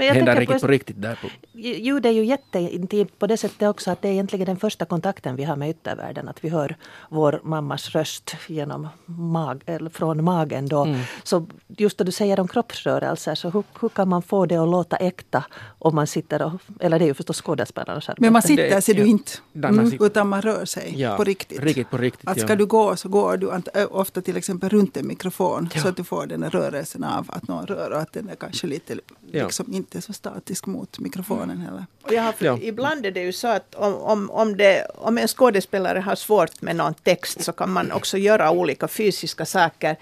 men 0.00 0.06
jag 0.06 0.14
händer 0.14 0.36
riktigt 0.36 0.60
på, 0.60 0.66
på 0.66 0.72
riktigt 0.72 1.02
där. 1.02 1.18
På. 1.22 1.28
Ljud 1.52 2.06
är 2.06 2.10
ju 2.10 2.24
jätteintimt 2.24 3.18
på 3.18 3.26
det 3.26 3.36
sättet 3.36 3.68
också 3.68 3.90
att 3.90 4.02
det 4.02 4.08
är 4.08 4.12
egentligen 4.12 4.46
den 4.46 4.56
första 4.56 4.84
kontakten 4.84 5.36
vi 5.36 5.44
har 5.44 5.56
med 5.56 5.70
yttervärlden. 5.70 6.28
Att 6.28 6.44
vi 6.44 6.48
hör 6.48 6.76
vår 7.08 7.40
mammas 7.42 7.90
röst 7.90 8.36
genom 8.46 8.88
mag, 9.06 9.62
eller 9.66 9.90
från 9.90 10.24
magen. 10.24 10.68
Då. 10.68 10.84
Mm. 10.84 11.00
Så 11.22 11.46
just 11.68 11.98
då 11.98 12.04
du 12.04 12.12
säger 12.12 12.40
om 12.40 12.48
kroppsrörelser, 12.48 13.34
så 13.34 13.50
hur, 13.50 13.64
hur, 13.80 13.88
kan 13.88 14.08
man 14.08 14.22
få 14.22 14.46
det 14.46 14.56
att 14.56 14.68
låta 14.68 14.96
äkta 14.96 15.44
om 15.78 15.94
man 15.94 16.06
sitter 16.06 16.42
och, 16.42 16.52
eller 16.80 16.98
det 16.98 17.04
är 17.04 17.06
ju 17.06 17.14
förstås 17.14 17.42
skådespelarnas 17.42 18.08
arbete. 18.08 18.22
Men 18.22 18.32
man 18.32 18.42
sitter 18.42 18.80
ser 18.80 18.94
du 18.94 19.06
inte, 19.06 19.32
mm, 19.54 19.92
utan 20.00 20.28
man 20.28 20.42
rör 20.42 20.64
sig 20.64 20.94
ja, 20.96 21.16
på 21.16 21.24
riktigt. 21.24 21.60
riktigt, 21.60 21.90
på 21.90 21.96
riktigt 21.96 22.28
att 22.28 22.40
ska 22.40 22.52
ja. 22.52 22.56
du 22.56 22.66
gå 22.66 22.96
så 22.96 23.08
går 23.08 23.36
du 23.36 23.50
ofta 23.90 24.20
till 24.20 24.36
exempel 24.36 24.68
runt 24.68 24.96
en 24.96 25.06
mikrofon 25.06 25.68
ja. 25.74 25.80
så 25.80 25.88
att 25.88 25.96
du 25.96 26.04
får 26.04 26.26
den 26.26 26.50
rörelsen 26.50 27.04
av 27.04 27.26
att 27.28 27.48
någon 27.48 27.66
rör 27.66 27.90
och 27.90 28.00
att 28.00 28.12
den 28.12 28.28
är 28.28 28.34
kanske 28.34 28.66
lite 28.66 28.96
liksom 29.32 29.66
inte 29.94 30.06
så 30.06 30.12
statisk 30.12 30.66
mot 30.66 30.98
mikrofonen 30.98 31.50
mm. 31.50 31.60
heller. 31.60 31.86
Och 32.02 32.12
jag 32.12 32.22
har, 32.22 32.34
ja. 32.38 32.58
Ibland 32.62 33.06
är 33.06 33.10
det 33.10 33.22
ju 33.22 33.32
så 33.32 33.48
att 33.48 33.74
om, 33.74 33.94
om, 33.94 34.30
om, 34.30 34.56
det, 34.56 34.86
om 34.94 35.18
en 35.18 35.28
skådespelare 35.28 35.98
har 35.98 36.14
svårt 36.14 36.62
med 36.62 36.76
någon 36.76 36.94
text 36.94 37.44
så 37.44 37.52
kan 37.52 37.70
man 37.70 37.92
också 37.92 38.18
göra 38.18 38.50
olika 38.50 38.88
fysiska 38.88 39.46
saker 39.46 39.96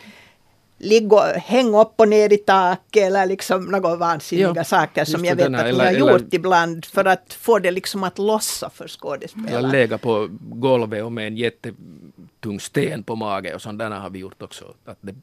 ligga 0.81 1.39
hänga 1.39 1.81
upp 1.81 1.93
och 1.97 2.09
ner 2.09 2.33
i 2.33 2.37
taket 2.37 3.03
eller 3.03 3.27
liksom 3.27 3.65
några 3.65 3.97
vansinniga 3.97 4.65
ja, 4.71 4.87
eller 4.95 5.05
som 5.05 5.25
jag 5.25 5.37
vet 5.37 5.47
att 5.47 5.53
ni 5.53 5.79
har 5.79 5.93
gjort 5.93 6.11
eller, 6.11 6.35
ibland 6.35 6.85
för 6.85 7.05
att 7.05 7.33
få 7.33 7.59
det 7.59 7.71
liksom 7.71 8.05
att 8.05 8.19
lossa 8.19 8.71
för 8.71 8.89
skådespelare. 8.89 9.53
Jag 9.63 9.73
lägga 9.73 9.99
på 9.99 10.29
golvet 10.41 11.05
och 11.05 11.13
med 11.13 11.27
en 11.27 11.37
jättetung 11.37 12.61
sten 12.61 13.03
på 13.03 13.17
magen 13.17 13.55
och 13.55 13.63
sådana 13.63 14.01
har 14.01 14.11
vi 14.11 14.19
gjort 14.19 14.43
också. 14.43 14.65
Att 14.85 14.99
det 15.01 15.15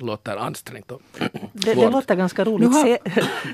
låter 0.00 0.36
ansträngt 0.36 0.90
och 0.90 1.02
det, 1.52 1.74
det 1.74 1.74
låter 1.90 2.14
ganska 2.14 2.44
roligt. 2.44 2.72
Har... 2.72 2.84
Se, 2.84 2.98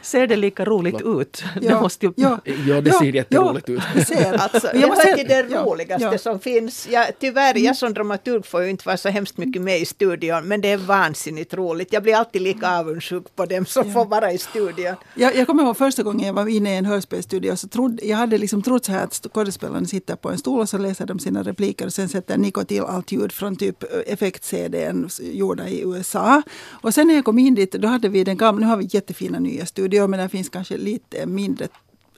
ser 0.02 0.26
det 0.26 0.36
lika 0.36 0.64
roligt 0.64 1.00
ut? 1.04 1.44
Ja, 1.60 1.74
det 1.74 1.80
måste 1.80 2.06
ju... 2.06 2.12
ja, 2.16 2.38
ja, 2.66 2.80
det 2.80 2.92
ser 2.92 3.14
jätteroligt 3.14 3.68
ja, 3.68 3.74
ut. 3.74 4.06
Ser. 4.06 4.32
Alltså, 4.32 4.70
det 4.72 4.80
hör 4.80 5.16
till 5.16 5.28
det 5.28 5.42
roligaste 5.42 6.04
ja, 6.04 6.18
som 6.18 6.40
finns. 6.40 6.88
Ja, 6.90 7.06
tyvärr, 7.20 7.58
jag 7.58 7.76
som 7.76 7.94
dramaturg 7.94 8.46
får 8.46 8.62
ju 8.62 8.70
inte 8.70 8.86
vara 8.86 8.96
så 8.96 9.08
hemskt 9.08 9.36
mycket 9.36 9.62
med 9.62 9.80
i 9.80 9.84
studion, 9.84 10.48
men 10.48 10.60
det 10.60 10.68
är 10.68 10.76
vansinnigt 10.76 11.54
roligt. 11.54 11.92
Jag 11.92 12.02
blir 12.02 12.16
alltid 12.16 12.42
lika 12.42 12.78
avundsjuk 12.78 13.36
på 13.36 13.46
dem 13.46 13.66
som 13.66 13.92
får 13.92 14.04
vara 14.04 14.32
i 14.32 14.38
studion. 14.38 14.94
Jag, 15.14 15.36
jag 15.36 15.46
kommer 15.46 15.62
ihåg 15.62 15.76
första 15.76 16.02
gången 16.02 16.26
jag 16.26 16.34
var 16.34 16.48
inne 16.48 16.74
i 16.74 16.76
en 16.76 16.86
hörspelstudio, 16.86 17.56
så 17.56 17.68
trodde, 17.68 18.06
jag 18.06 18.16
hade 18.16 18.38
liksom 18.38 18.62
trott 18.62 18.84
så 18.84 18.92
här 18.92 19.04
att 19.04 19.26
skådespelarna 19.32 19.86
sitter 19.86 20.16
på 20.16 20.30
en 20.30 20.38
stol 20.38 20.60
och 20.60 20.68
så 20.68 20.78
läser 20.78 21.06
de 21.06 21.18
sina 21.18 21.42
repliker 21.42 21.86
och 21.86 21.92
sen 21.92 22.08
sätter 22.08 22.36
Nico 22.36 22.64
till 22.64 22.82
allt 22.82 23.12
ljud 23.12 23.32
från 23.32 23.56
typ 23.56 23.84
effekt-CDn 24.06 25.08
gjorda 25.20 25.68
i 25.68 25.82
USA 25.82 26.31
och 26.70 26.94
sen 26.94 27.06
när 27.06 27.14
jag 27.14 27.24
kom 27.24 27.38
in 27.38 27.54
dit, 27.54 27.72
då 27.72 27.88
hade 27.88 28.08
vi 28.08 28.24
den 28.24 28.36
gamla, 28.36 28.60
nu 28.60 28.66
har 28.66 28.76
vi 28.76 28.88
jättefina 28.90 29.38
nya 29.38 29.66
studior, 29.66 30.08
men 30.08 30.20
det 30.20 30.28
finns 30.28 30.48
kanske 30.48 30.76
lite 30.76 31.26
mindre 31.26 31.68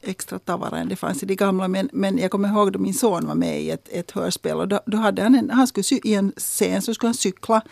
extra 0.06 0.38
tavara 0.38 0.78
än 0.78 0.88
det 0.88 0.96
fanns 0.96 1.22
i 1.22 1.26
de 1.26 1.34
gamla. 1.34 1.68
Men, 1.68 1.88
men 1.92 2.18
jag 2.18 2.30
kommer 2.30 2.48
ihåg 2.48 2.72
då 2.72 2.78
min 2.78 2.94
son 2.94 3.26
var 3.26 3.34
med 3.34 3.62
i 3.62 3.70
ett, 3.70 3.88
ett 3.92 4.10
hörspel 4.10 4.56
och 4.56 4.68
då, 4.68 4.80
då 4.86 4.96
hade 4.96 5.22
han 5.22 5.34
en, 5.34 5.50
han 5.50 5.66
skulle 5.66 6.00
i 6.04 6.14
en 6.14 6.32
scen 6.36 6.82
så 6.82 6.94
skulle 6.94 7.08
han 7.08 7.14
cykla 7.14 7.62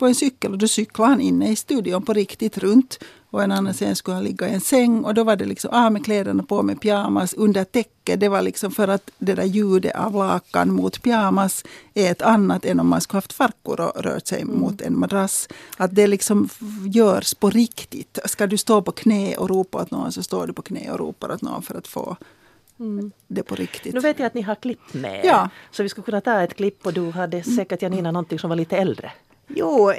på 0.00 0.06
en 0.06 0.14
cykel 0.14 0.52
och 0.52 0.58
då 0.58 0.68
cyklade 0.68 1.10
han 1.10 1.20
inne 1.20 1.52
i 1.52 1.56
studion 1.56 2.02
på 2.02 2.12
riktigt 2.12 2.58
runt. 2.58 2.98
Och 3.32 3.42
en 3.42 3.52
annan 3.52 3.72
scen 3.72 3.96
skulle 3.96 4.14
han 4.14 4.24
ligga 4.24 4.48
i 4.48 4.54
en 4.54 4.60
säng 4.60 5.04
och 5.04 5.14
då 5.14 5.24
var 5.24 5.36
det 5.36 5.44
liksom 5.44 5.70
av 5.70 5.92
med 5.92 6.04
kläderna 6.04 6.42
på 6.42 6.62
med 6.62 6.80
pyjamas 6.80 7.34
under 7.34 7.64
täcke. 7.64 8.16
Det 8.16 8.28
var 8.28 8.42
liksom 8.42 8.70
för 8.70 8.88
att 8.88 9.10
det 9.18 9.34
där 9.34 9.44
ljudet 9.44 9.96
av 9.96 10.12
lakan 10.14 10.72
mot 10.72 11.02
pyjamas 11.02 11.64
är 11.94 12.10
ett 12.10 12.22
annat 12.22 12.64
än 12.64 12.80
om 12.80 12.88
man 12.88 13.00
skulle 13.00 13.16
haft 13.16 13.32
farkor 13.32 13.80
och 13.80 14.02
rört 14.04 14.26
sig 14.26 14.42
mm. 14.42 14.60
mot 14.60 14.80
en 14.80 14.98
madrass. 14.98 15.48
Att 15.76 15.94
det 15.94 16.06
liksom 16.06 16.48
görs 16.86 17.34
på 17.34 17.50
riktigt. 17.50 18.18
Ska 18.24 18.46
du 18.46 18.56
stå 18.58 18.82
på 18.82 18.92
knä 18.92 19.36
och 19.36 19.50
ropa 19.50 19.82
åt 19.82 19.90
någon 19.90 20.12
så 20.12 20.22
står 20.22 20.46
du 20.46 20.52
på 20.52 20.62
knä 20.62 20.90
och 20.90 20.98
ropar 20.98 21.32
åt 21.32 21.42
någon 21.42 21.62
för 21.62 21.74
att 21.74 21.88
få 21.88 22.16
det 23.28 23.42
på 23.42 23.54
riktigt. 23.54 23.94
Nu 23.94 24.00
vet 24.00 24.18
jag 24.18 24.26
att 24.26 24.34
ni 24.34 24.42
har 24.42 24.54
klipp 24.54 24.94
med 24.94 25.20
Ja. 25.24 25.50
Så 25.70 25.82
vi 25.82 25.88
skulle 25.88 26.04
kunna 26.04 26.20
ta 26.20 26.42
ett 26.42 26.54
klipp 26.54 26.86
och 26.86 26.92
du 26.92 27.10
hade 27.10 27.42
säkert 27.42 27.82
Janina 27.82 28.10
någonting 28.10 28.38
som 28.38 28.48
var 28.50 28.56
lite 28.56 28.76
äldre. 28.76 29.12
Jo, 29.54 29.92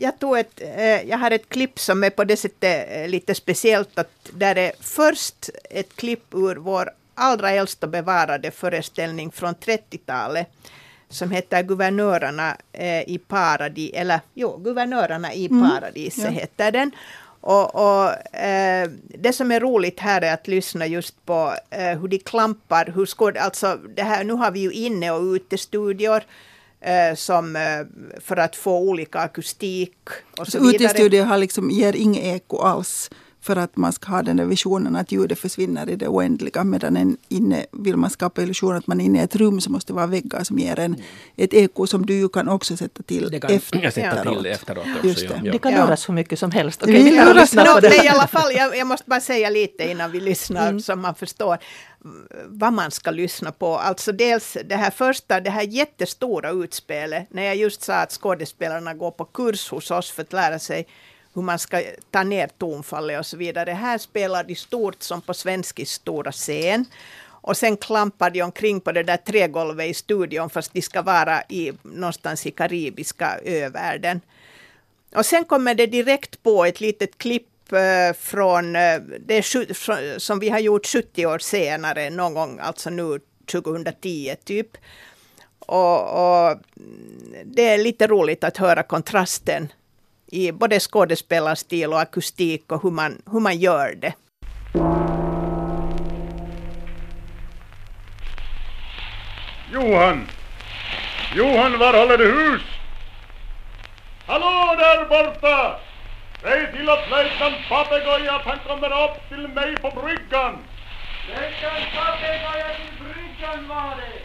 jag, 0.00 0.18
tog 0.18 0.38
ett, 0.38 0.60
jag 1.06 1.18
har 1.18 1.30
ett 1.30 1.48
klipp 1.48 1.78
som 1.78 2.04
är 2.04 2.10
på 2.10 2.24
det 2.24 2.36
sättet 2.36 2.88
eh, 2.90 3.08
lite 3.08 3.34
speciellt. 3.34 3.98
att 3.98 4.30
Där 4.30 4.58
är 4.58 4.72
först 4.80 5.50
ett 5.70 5.96
klipp 5.96 6.34
ur 6.34 6.56
vår 6.56 6.90
allra 7.14 7.50
äldsta 7.50 7.86
bevarade 7.86 8.50
föreställning 8.50 9.30
från 9.30 9.54
30-talet 9.54 10.48
som 11.08 11.30
heter 11.30 11.62
Guvernörerna 11.62 12.56
eh, 12.72 13.08
i 13.08 13.20
paradis, 13.28 13.90
eller 13.94 14.20
jo, 14.34 14.56
Guvernörerna 14.56 15.34
i 15.34 15.48
paradiset 15.48 16.24
ja. 16.24 16.30
heter 16.30 16.72
den. 16.72 16.90
Och, 17.40 17.74
och 17.74 18.36
eh, 18.36 18.90
det 19.18 19.32
som 19.32 19.52
är 19.52 19.60
roligt 19.60 20.00
här 20.00 20.22
är 20.22 20.34
att 20.34 20.48
lyssna 20.48 20.86
just 20.86 21.26
på 21.26 21.54
eh, 21.70 22.00
hur 22.00 22.08
de 22.08 22.18
klampar, 22.18 22.92
hur 22.94 23.06
skåd, 23.06 23.36
alltså 23.36 23.78
det 23.96 24.02
här, 24.02 24.24
nu 24.24 24.32
har 24.32 24.50
vi 24.50 24.60
ju 24.60 24.72
inne 24.72 25.10
och 25.10 25.22
utestudior 25.22 26.22
Eh, 26.86 27.14
som, 27.14 27.56
eh, 27.56 27.62
för 28.20 28.36
att 28.36 28.56
få 28.56 28.78
olika 28.78 29.18
akustik 29.18 29.94
och 30.38 30.46
så, 30.46 30.50
Så 30.50 30.58
vidare. 30.58 30.74
utestudion 30.76 31.26
har 31.26 31.38
liksom, 31.38 31.70
ger 31.70 31.96
inget 31.96 32.24
eko 32.24 32.58
alls 32.58 33.10
för 33.44 33.56
att 33.56 33.76
man 33.76 33.92
ska 33.92 34.10
ha 34.10 34.22
den 34.22 34.36
där 34.36 34.44
visionen 34.44 34.96
att 34.96 35.12
ljudet 35.12 35.38
försvinner 35.38 35.90
i 35.90 35.96
det 35.96 36.08
oändliga. 36.08 36.64
Medan 36.64 36.96
en 36.96 37.16
inne, 37.28 37.66
vill 37.72 37.96
man 37.96 38.10
skapa 38.10 38.42
illusionen 38.42 38.76
att 38.76 38.86
man 38.86 39.00
är 39.00 39.04
inne 39.04 39.20
i 39.20 39.22
ett 39.22 39.36
rum 39.36 39.60
så 39.60 39.70
måste 39.70 39.92
det 39.92 39.96
vara 39.96 40.06
väggar 40.06 40.44
som 40.44 40.58
ger 40.58 40.78
en 40.78 40.96
ett 41.36 41.54
eko 41.54 41.86
som 41.86 42.06
du 42.06 42.28
kan 42.28 42.48
också 42.48 42.76
sätta 42.76 43.02
till 43.02 43.30
Det 43.30 43.40
kan 43.40 43.60
jag 43.82 43.92
sätta 43.92 44.22
till 44.32 44.42
det 44.42 44.50
efteråt 44.50 44.86
också. 44.96 45.06
Just 45.06 45.28
det. 45.28 45.40
Ja. 45.44 45.52
Det 45.52 45.58
kan 45.58 45.72
Ja. 45.72 45.84
luras 45.84 46.08
hur 46.08 46.14
mycket 46.14 46.38
som 46.38 46.50
helst. 46.50 46.82
Vi 46.86 46.92
Okej, 46.92 47.02
vi 47.04 47.16
kan 47.16 47.26
luras 47.28 47.40
lyssna 47.52 47.64
Nå, 47.64 47.74
på 47.74 47.80
det. 47.80 47.88
men 47.96 48.06
i 48.06 48.08
alla 48.14 48.26
fall, 48.26 48.52
jag, 48.54 48.76
jag 48.76 48.86
måste 48.86 49.10
bara 49.10 49.20
säga 49.20 49.50
lite 49.50 49.90
innan 49.90 50.10
vi 50.12 50.20
lyssnar 50.20 50.78
så 50.78 50.96
man 50.96 51.14
förstår 51.14 51.58
mm, 52.04 52.26
vad 52.46 52.72
man 52.72 52.90
ska 52.90 53.10
lyssna 53.10 53.52
på. 53.52 53.76
Alltså 53.78 54.12
dels 54.12 54.56
det 54.64 54.76
här 54.76 54.90
första, 54.90 55.40
det 55.40 55.50
här 55.50 55.62
jättestora 55.62 56.50
utspelet, 56.50 57.26
när 57.30 57.42
jag 57.42 57.56
just 57.56 57.82
sa 57.82 57.94
att 57.94 58.12
skådespelarna 58.12 58.94
går 58.94 59.10
på 59.10 59.24
kurs 59.24 59.70
hos 59.70 59.90
oss 59.90 60.10
för 60.10 60.22
att 60.22 60.32
lära 60.32 60.58
sig 60.58 60.86
hur 61.34 61.42
man 61.42 61.58
ska 61.58 61.82
ta 62.10 62.22
ner 62.22 62.48
tonfallet 62.58 63.18
och 63.18 63.26
så 63.26 63.36
vidare. 63.36 63.70
Här 63.70 63.98
spelar 63.98 64.44
de 64.44 64.54
stort 64.54 65.02
som 65.02 65.22
på 65.22 65.34
svenskis 65.34 65.90
stora 65.90 66.32
scen. 66.32 66.84
Och 67.46 67.56
sen 67.56 67.76
klampar 67.76 68.30
de 68.30 68.42
omkring 68.42 68.80
på 68.80 68.92
det 68.92 69.02
där 69.02 69.16
trägolvet 69.16 69.90
i 69.90 69.94
studion 69.94 70.50
fast 70.50 70.72
de 70.72 70.82
ska 70.82 71.02
vara 71.02 71.42
i, 71.48 71.72
någonstans 71.82 72.46
i 72.46 72.50
karibiska 72.50 73.38
övärlden. 73.44 74.20
Och 75.14 75.26
sen 75.26 75.44
kommer 75.44 75.74
det 75.74 75.86
direkt 75.86 76.42
på 76.42 76.64
ett 76.64 76.80
litet 76.80 77.18
klipp 77.18 77.72
eh, 77.72 78.16
från, 78.18 78.76
eh, 78.76 79.00
det 79.26 79.34
är 79.38 80.18
som 80.18 80.38
vi 80.38 80.48
har 80.48 80.58
gjort 80.58 80.86
70 80.86 81.26
år 81.26 81.38
senare, 81.38 82.10
någon 82.10 82.34
gång, 82.34 82.58
alltså 82.58 82.90
nu 82.90 83.20
2010 83.52 84.36
typ. 84.44 84.76
Och, 85.58 86.00
och 86.00 86.50
mm, 86.50 87.42
det 87.44 87.68
är 87.68 87.78
lite 87.78 88.06
roligt 88.06 88.44
att 88.44 88.56
höra 88.56 88.82
kontrasten 88.82 89.68
i 90.34 90.52
både 90.52 90.80
skådespelarstil 90.80 91.92
och 91.92 92.00
akustik 92.00 92.72
och 92.72 92.82
hur 92.82 92.90
man, 92.90 93.22
hur 93.32 93.40
man 93.40 93.56
gör 93.56 93.94
det. 93.94 94.14
Johan! 99.72 100.26
Johan, 101.36 101.78
var 101.78 101.98
håller 101.98 102.18
du 102.18 102.32
hus? 102.32 102.62
Hallå 104.26 104.76
där 104.78 105.04
borta! 105.08 105.80
Säg 106.42 106.72
till 106.72 106.90
att 106.90 107.10
löjtnant 107.10 107.56
Papegoja 107.68 108.32
att 108.32 108.46
han 108.46 108.58
kommer 108.66 109.04
upp 109.04 109.28
till 109.28 109.48
mig 109.48 109.76
på 109.76 109.90
bryggan. 110.00 110.58
Löjtnant 111.28 111.86
Papegoja 111.96 112.68
till 112.76 113.04
bryggan 113.04 113.68
var 113.68 113.96
det. 113.96 114.22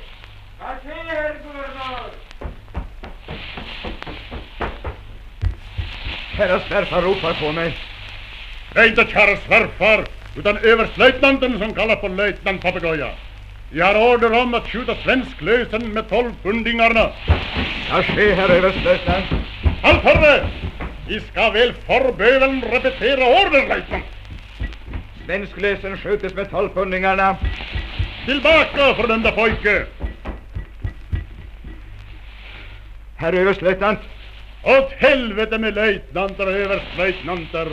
Vad 0.59 0.77
sker, 0.77 1.05
herr 1.15 1.33
guvernör? 1.43 2.28
Herrar 6.39 6.61
svärfar 6.69 7.01
ropar 7.01 7.33
på 7.33 7.51
mig. 7.51 7.73
Det 8.73 8.79
är 8.79 8.87
inte 8.87 9.05
kära 9.07 9.37
svärfar, 9.37 10.05
utan 10.35 10.57
överstlöjtnanten 10.57 11.59
som 11.59 11.73
kallar 11.73 11.95
på 11.95 12.07
löjtnant 12.07 12.61
Papegoja. 12.61 13.09
Jag 13.71 13.85
har 13.85 14.13
order 14.13 14.41
om 14.41 14.53
att 14.53 14.67
skjuta 14.67 14.95
svensk 14.95 15.41
lösen 15.41 15.93
med 15.93 16.09
tolv 16.09 16.31
pundingarna. 16.43 17.11
Ja, 17.89 18.03
ske, 18.03 18.33
herr 18.33 18.49
överstelöjtnant. 18.49 19.25
Halt 19.83 20.03
herre! 20.03 20.49
Vi 21.07 21.19
ska 21.19 21.49
väl 21.49 21.73
förböven 21.73 22.61
repetera 22.61 23.47
ordern, 23.47 23.67
löjtnant. 23.67 24.05
Svensklösen 25.25 25.97
skjutes 25.97 26.33
med 26.33 26.49
tolvpundingarna. 26.49 27.35
Tillbaka, 28.25 28.95
fördömda 28.95 29.31
pojke! 29.31 29.85
Herr 33.15 33.33
överstelöjtnant. 33.33 33.99
Åt 34.63 34.91
helvete 34.91 35.57
med 35.57 35.75
löjtnanter 35.75 36.47
och 36.47 36.53
överstlöjtnanter! 36.53 37.67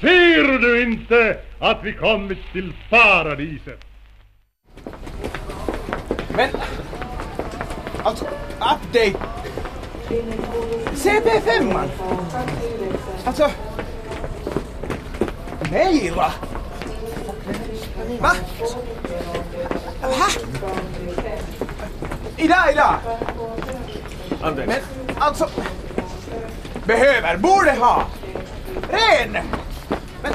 Ser 0.00 0.58
du 0.58 0.82
inte 0.82 1.38
att 1.58 1.78
vi 1.82 1.92
kommit 1.92 2.38
till 2.52 2.72
paradiset? 2.90 3.80
Men... 6.36 6.48
Alltså, 8.02 8.24
update! 8.56 9.14
CP5! 10.94 11.72
-man. 11.72 11.88
Alltså... 13.24 13.50
Mejla! 15.70 16.32
Va? 18.20 18.32
Va? 20.00 20.26
Idag, 22.36 22.72
idag! 22.72 22.94
Men 24.40 24.80
alltså... 25.18 25.48
Behöver, 26.86 27.36
borde 27.36 27.72
ha! 27.72 28.06
Ren! 28.90 29.32
Men... 30.22 30.32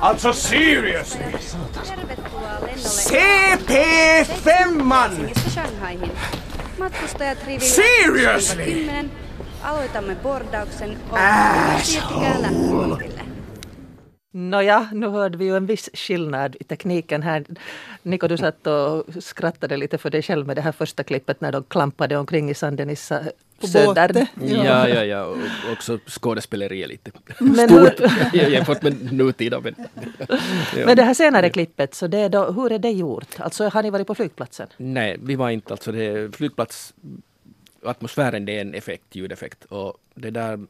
Alltså 0.00 0.32
seriously! 0.32 1.24
CP5! 2.76 4.82
Matkustajat 6.78 7.38
Seriously? 7.60 8.90
Aloitamme 9.62 10.16
bordauksen 10.22 10.96
och 11.10 11.18
Asshole. 11.18 12.48
Nåja, 14.32 14.88
nu 14.92 15.08
hörde 15.08 15.38
vi 15.38 15.44
ju 15.44 15.56
en 15.56 15.66
viss 15.66 15.90
skillnad 15.94 16.56
i 16.60 16.64
tekniken 16.64 17.22
här. 17.22 17.44
Nico, 18.02 18.28
du 18.28 18.36
satt 18.36 18.66
och 18.66 19.04
skrattade 19.22 19.76
lite 19.76 19.98
för 19.98 20.10
dig 20.10 20.22
själv 20.22 20.46
med 20.46 20.56
det 20.56 20.62
här 20.62 20.72
första 20.72 21.02
klippet 21.02 21.40
när 21.40 21.52
de 21.52 21.64
klampade 21.64 22.16
omkring 22.16 22.50
i 22.50 22.54
sanden 22.54 22.90
i 22.90 22.96
på 23.60 23.66
Södern. 23.66 24.14
båten. 24.14 24.26
Ja, 24.64 24.88
ja, 24.88 25.04
ja. 25.04 25.24
Och 25.24 25.38
också 25.72 25.98
skådespeleriet 26.06 26.88
lite 26.88 27.10
Men 27.38 27.68
stort 27.68 28.10
jämfört 28.32 28.82
med 28.82 29.12
nutida. 29.12 29.60
Men, 29.60 29.74
ja. 30.76 30.86
Men 30.86 30.96
det 30.96 31.02
här 31.02 31.14
senare 31.14 31.50
klippet, 31.50 31.94
så 31.94 32.06
det 32.06 32.18
är 32.18 32.28
då, 32.28 32.52
hur 32.52 32.72
är 32.72 32.78
det 32.78 32.90
gjort? 32.90 33.40
Alltså 33.40 33.68
har 33.68 33.82
ni 33.82 33.90
varit 33.90 34.06
på 34.06 34.14
flygplatsen? 34.14 34.68
Nej, 34.76 35.16
vi 35.22 35.34
var 35.34 35.50
inte 35.50 35.72
alltså 35.72 35.92
det 35.92 36.36
flygplats 36.36 36.94
atmosfären 37.82 38.44
det 38.44 38.56
är 38.56 38.60
en 38.60 38.74
effekt, 38.74 39.16
ljudeffekt 39.16 39.64
och 39.64 39.96
det 40.14 40.30
där 40.30 40.66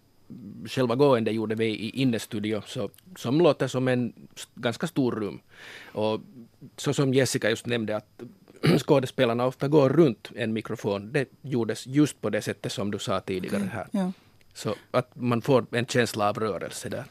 själva 0.67 0.95
gående 0.95 1.31
gjorde 1.31 1.55
vi 1.55 1.67
i 1.67 1.91
innestudio 1.91 2.63
så, 2.67 2.91
som 3.17 3.41
låter 3.41 3.69
som 3.69 3.89
en 3.89 4.13
ganska 4.55 4.87
stor 4.87 5.13
rum. 5.13 5.41
Och 5.93 6.21
så 6.77 6.95
som 6.95 7.15
Jessica 7.15 7.51
just 7.51 7.67
nämnde 7.67 7.97
att 7.97 8.23
skådespelarna 8.79 9.47
ofta 9.47 9.69
går 9.69 9.89
runt 9.89 10.31
en 10.37 10.53
mikrofon, 10.53 11.13
det 11.13 11.29
gjordes 11.43 11.87
just 11.87 12.21
på 12.21 12.31
det 12.31 12.43
sättet 12.43 12.73
som 12.73 12.91
du 12.91 12.99
sa 12.99 13.21
tidigare 13.21 13.71
här. 13.73 13.87
Ja. 13.91 14.13
Så 14.59 14.75
att 14.91 15.11
man 15.15 15.43
får 15.43 15.67
en 15.71 15.87
känsla 15.87 16.29
av 16.29 16.39
rörelse 16.39 16.89
där. 16.89 17.05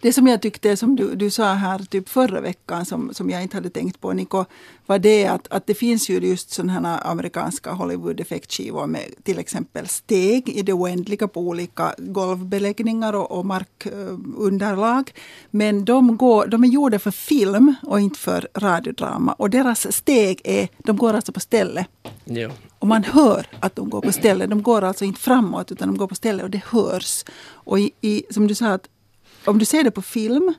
Det 0.00 0.12
som 0.12 0.26
jag 0.26 0.42
tyckte, 0.42 0.76
som 0.76 0.96
du, 0.96 1.14
du 1.14 1.30
sa 1.30 1.52
här 1.52 1.78
typ 1.78 2.08
förra 2.08 2.40
veckan, 2.40 2.86
som, 2.86 3.14
som 3.14 3.30
jag 3.30 3.42
inte 3.42 3.56
hade 3.56 3.70
tänkt 3.70 4.00
på, 4.00 4.12
Niko, 4.12 4.44
var 4.86 4.98
det 4.98 5.26
att, 5.26 5.48
att 5.50 5.66
det 5.66 5.74
finns 5.74 6.08
ju 6.08 6.18
just 6.18 6.50
sådana 6.50 6.72
här 6.72 7.00
amerikanska 7.10 7.70
Hollywood-effektskivor 7.70 8.86
med 8.86 9.04
till 9.22 9.38
exempel 9.38 9.88
steg 9.88 10.48
i 10.48 10.62
det 10.62 10.72
oändliga 10.72 11.28
på 11.28 11.40
olika 11.40 11.94
golvbeläggningar 11.98 13.12
och, 13.12 13.38
och 13.38 13.46
markunderlag. 13.46 15.12
Men 15.50 15.84
de, 15.84 16.16
går, 16.16 16.46
de 16.46 16.64
är 16.64 16.68
gjorda 16.68 16.98
för 16.98 17.10
film 17.10 17.74
och 17.82 18.00
inte 18.00 18.18
för 18.18 18.48
radiodrama. 18.54 19.32
Och 19.32 19.50
deras 19.50 19.96
steg 19.96 20.40
är, 20.44 20.68
de 20.78 20.96
går 20.96 21.14
alltså 21.14 21.32
på 21.32 21.40
stället. 21.40 21.86
Ja. 22.24 22.50
Och 22.80 22.88
man 22.88 23.04
hör 23.04 23.46
att 23.60 23.76
de 23.76 23.90
går 23.90 24.00
på 24.00 24.12
stället. 24.12 24.50
De 24.50 24.62
går 24.62 24.82
alltså 24.82 25.04
inte 25.04 25.20
framåt 25.20 25.72
utan 25.72 25.88
de 25.88 25.96
går 25.96 26.06
på 26.06 26.14
stället 26.14 26.44
och 26.44 26.50
det 26.50 26.62
hörs. 26.64 27.24
Och 27.48 27.78
i, 27.78 27.90
i, 28.00 28.24
som 28.30 28.46
du 28.46 28.54
sa, 28.54 28.68
att 28.68 28.88
om 29.44 29.58
du 29.58 29.64
ser 29.64 29.84
det 29.84 29.90
på 29.90 30.02
film 30.02 30.54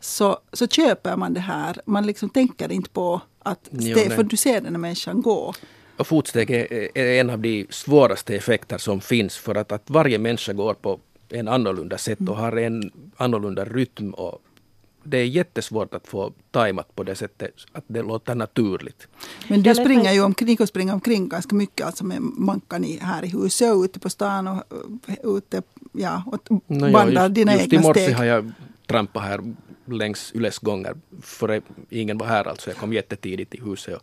så, 0.00 0.38
så 0.52 0.68
köper 0.68 1.16
man 1.16 1.34
det 1.34 1.40
här. 1.40 1.80
Man 1.86 2.06
liksom 2.06 2.30
tänker 2.30 2.72
inte 2.72 2.90
på 2.90 3.20
att 3.38 3.68
Jo, 3.70 3.80
steg, 3.80 4.08
nej. 4.08 4.16
för 4.16 4.22
du 4.22 4.36
ser 4.36 4.60
den 4.60 4.74
här 4.74 4.80
människan 4.80 5.22
gå. 5.22 5.54
Och 5.96 6.06
fotsteg 6.06 6.50
är, 6.50 6.98
är 6.98 7.20
en 7.20 7.30
av 7.30 7.38
de 7.38 7.66
svåraste 7.70 8.36
effekter 8.36 8.78
som 8.78 9.00
finns 9.00 9.36
för 9.36 9.54
att, 9.54 9.72
att 9.72 9.90
varje 9.90 10.18
människa 10.18 10.52
går 10.52 10.74
på 10.74 11.00
en 11.28 11.48
annorlunda 11.48 11.98
sätt 11.98 12.18
och 12.28 12.36
har 12.36 12.56
en 12.56 12.90
annorlunda 13.16 13.64
rytm 13.64 14.10
och 14.10 14.42
det 15.04 15.18
är 15.18 15.24
jättesvårt 15.24 15.94
att 15.94 16.08
få 16.08 16.32
tajmat 16.50 16.96
på 16.96 17.02
det 17.02 17.14
sättet 17.14 17.54
att 17.72 17.84
det 17.86 18.02
låter 18.02 18.34
naturligt. 18.34 19.08
Men 19.48 19.62
du 19.62 19.74
springer 19.74 20.12
ju 20.12 20.20
omkring 20.22 20.56
och 20.60 20.68
springer 20.68 20.92
omkring 20.92 21.28
ganska 21.28 21.54
mycket 21.54 21.86
alltså 21.86 22.04
med 22.04 22.22
mankan 22.22 22.84
i, 22.84 22.98
här 23.02 23.24
i 23.24 23.28
huset 23.28 23.72
och 23.72 23.82
ute 23.82 24.00
på 24.00 24.10
stan 24.10 24.48
och 24.48 24.62
ute, 25.22 25.62
ja, 25.92 26.22
och 26.26 26.62
No, 26.66 26.88
ja, 26.88 27.10
just, 27.10 27.34
dina 27.34 27.52
just 27.52 27.72
i 27.72 27.76
egna 27.76 27.88
morse 27.88 28.02
steg. 28.02 28.16
har 28.16 28.24
jag 28.24 28.52
trampat 28.86 29.22
här 29.22 29.54
längs 29.84 30.32
Yles 30.34 30.58
gånger 30.58 30.94
före 31.22 31.60
ingen 31.90 32.18
var 32.18 32.26
här 32.26 32.48
alltså. 32.48 32.70
Jag 32.70 32.76
kom 32.76 32.92
jättetidigt 32.92 33.50
till 33.50 33.62
huset 33.62 33.96
och 33.96 34.02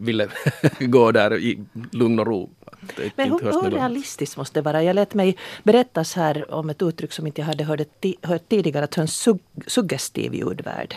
ville 0.00 0.28
gå 0.80 1.12
där 1.12 1.34
i 1.38 1.64
lugn 1.92 2.18
och 2.18 2.26
ro. 2.26 2.50
Det 2.96 3.10
Men 3.16 3.30
hur, 3.30 3.62
hur 3.62 3.70
realistiskt 3.70 4.36
måste 4.36 4.60
det 4.60 4.64
vara? 4.64 4.82
Jag 4.82 4.94
lät 4.94 5.14
mig 5.14 5.36
berättas 5.62 6.14
här 6.14 6.54
om 6.54 6.70
ett 6.70 6.82
uttryck 6.82 7.12
som 7.12 7.26
inte 7.26 7.40
jag 7.40 7.46
hade 7.46 7.64
hört, 7.64 7.80
hört 8.22 8.48
tidigare, 8.48 8.84
att 8.84 8.94
ha 8.94 9.00
en 9.00 9.08
sug, 9.08 9.38
suggestiv 9.66 10.34
ljudvärld. 10.34 10.94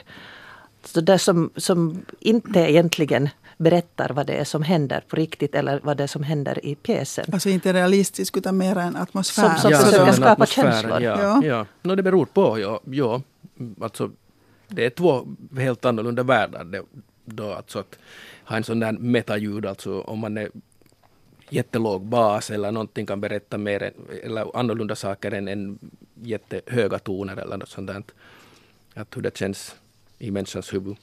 Så 0.86 1.02
det 1.02 1.20
som, 1.20 1.50
som 1.56 2.06
inte 2.20 2.60
egentligen 2.60 3.30
berättar 3.58 4.10
vad 4.10 4.28
det 4.28 4.34
är 4.34 4.44
som 4.44 4.64
händer 4.64 5.04
på 5.08 5.16
riktigt 5.16 5.56
eller 5.56 5.80
vad 5.84 5.98
det 5.98 6.04
är 6.04 6.08
som 6.08 6.24
händer 6.24 6.66
i 6.66 6.76
pjäsen. 6.76 7.26
Alltså 7.34 7.50
inte 7.50 7.74
realistisk 7.74 8.38
utan 8.38 8.58
mer 8.58 8.76
en 8.78 8.96
atmosfär. 8.96 9.50
Som- 9.50 9.58
som 9.62 9.72
Ja, 9.72 9.78
försöker 9.80 10.12
skapa 10.12 10.32
atmosfären, 10.32 10.72
känslor. 10.72 11.02
Ja, 11.02 11.22
Ja. 11.22 11.42
ja. 11.46 11.66
No, 11.82 11.96
det 11.96 12.04
beror 12.04 12.26
på. 12.26 12.60
Ja, 12.60 12.80
ja. 12.86 13.22
Alltså, 13.82 14.10
det 14.68 14.86
är 14.86 14.90
två 14.90 15.28
helt 15.58 15.86
annorlunda 15.86 16.24
världar. 16.24 16.64
Det, 16.64 16.82
då, 17.26 17.54
alltså 17.54 17.80
att 17.80 18.00
ha 18.44 18.58
en 18.58 18.64
sån 18.64 18.80
där 18.80 18.92
metaljud, 18.92 19.66
alltså 19.66 20.02
om 20.02 20.20
man 20.20 20.38
är 20.38 20.50
jättelåg 21.50 22.02
bas 22.02 22.50
eller 22.52 22.72
någonting 22.72 23.06
kan 23.06 23.22
berätta 23.22 23.58
mer 23.58 23.94
eller 24.24 24.58
annorlunda 24.58 24.96
saker 24.96 25.32
än, 25.32 25.48
än 25.48 25.80
jättehöga 26.22 27.00
toner 27.00 27.38
eller 27.38 27.58
något 27.58 27.70
sånt 27.70 27.88
där. 27.88 28.04
Att 28.94 29.18
hur 29.18 29.22
det 29.22 29.38
känns 29.38 29.76
i 30.20 30.32
människans 30.32 30.74
huvud. 30.74 30.96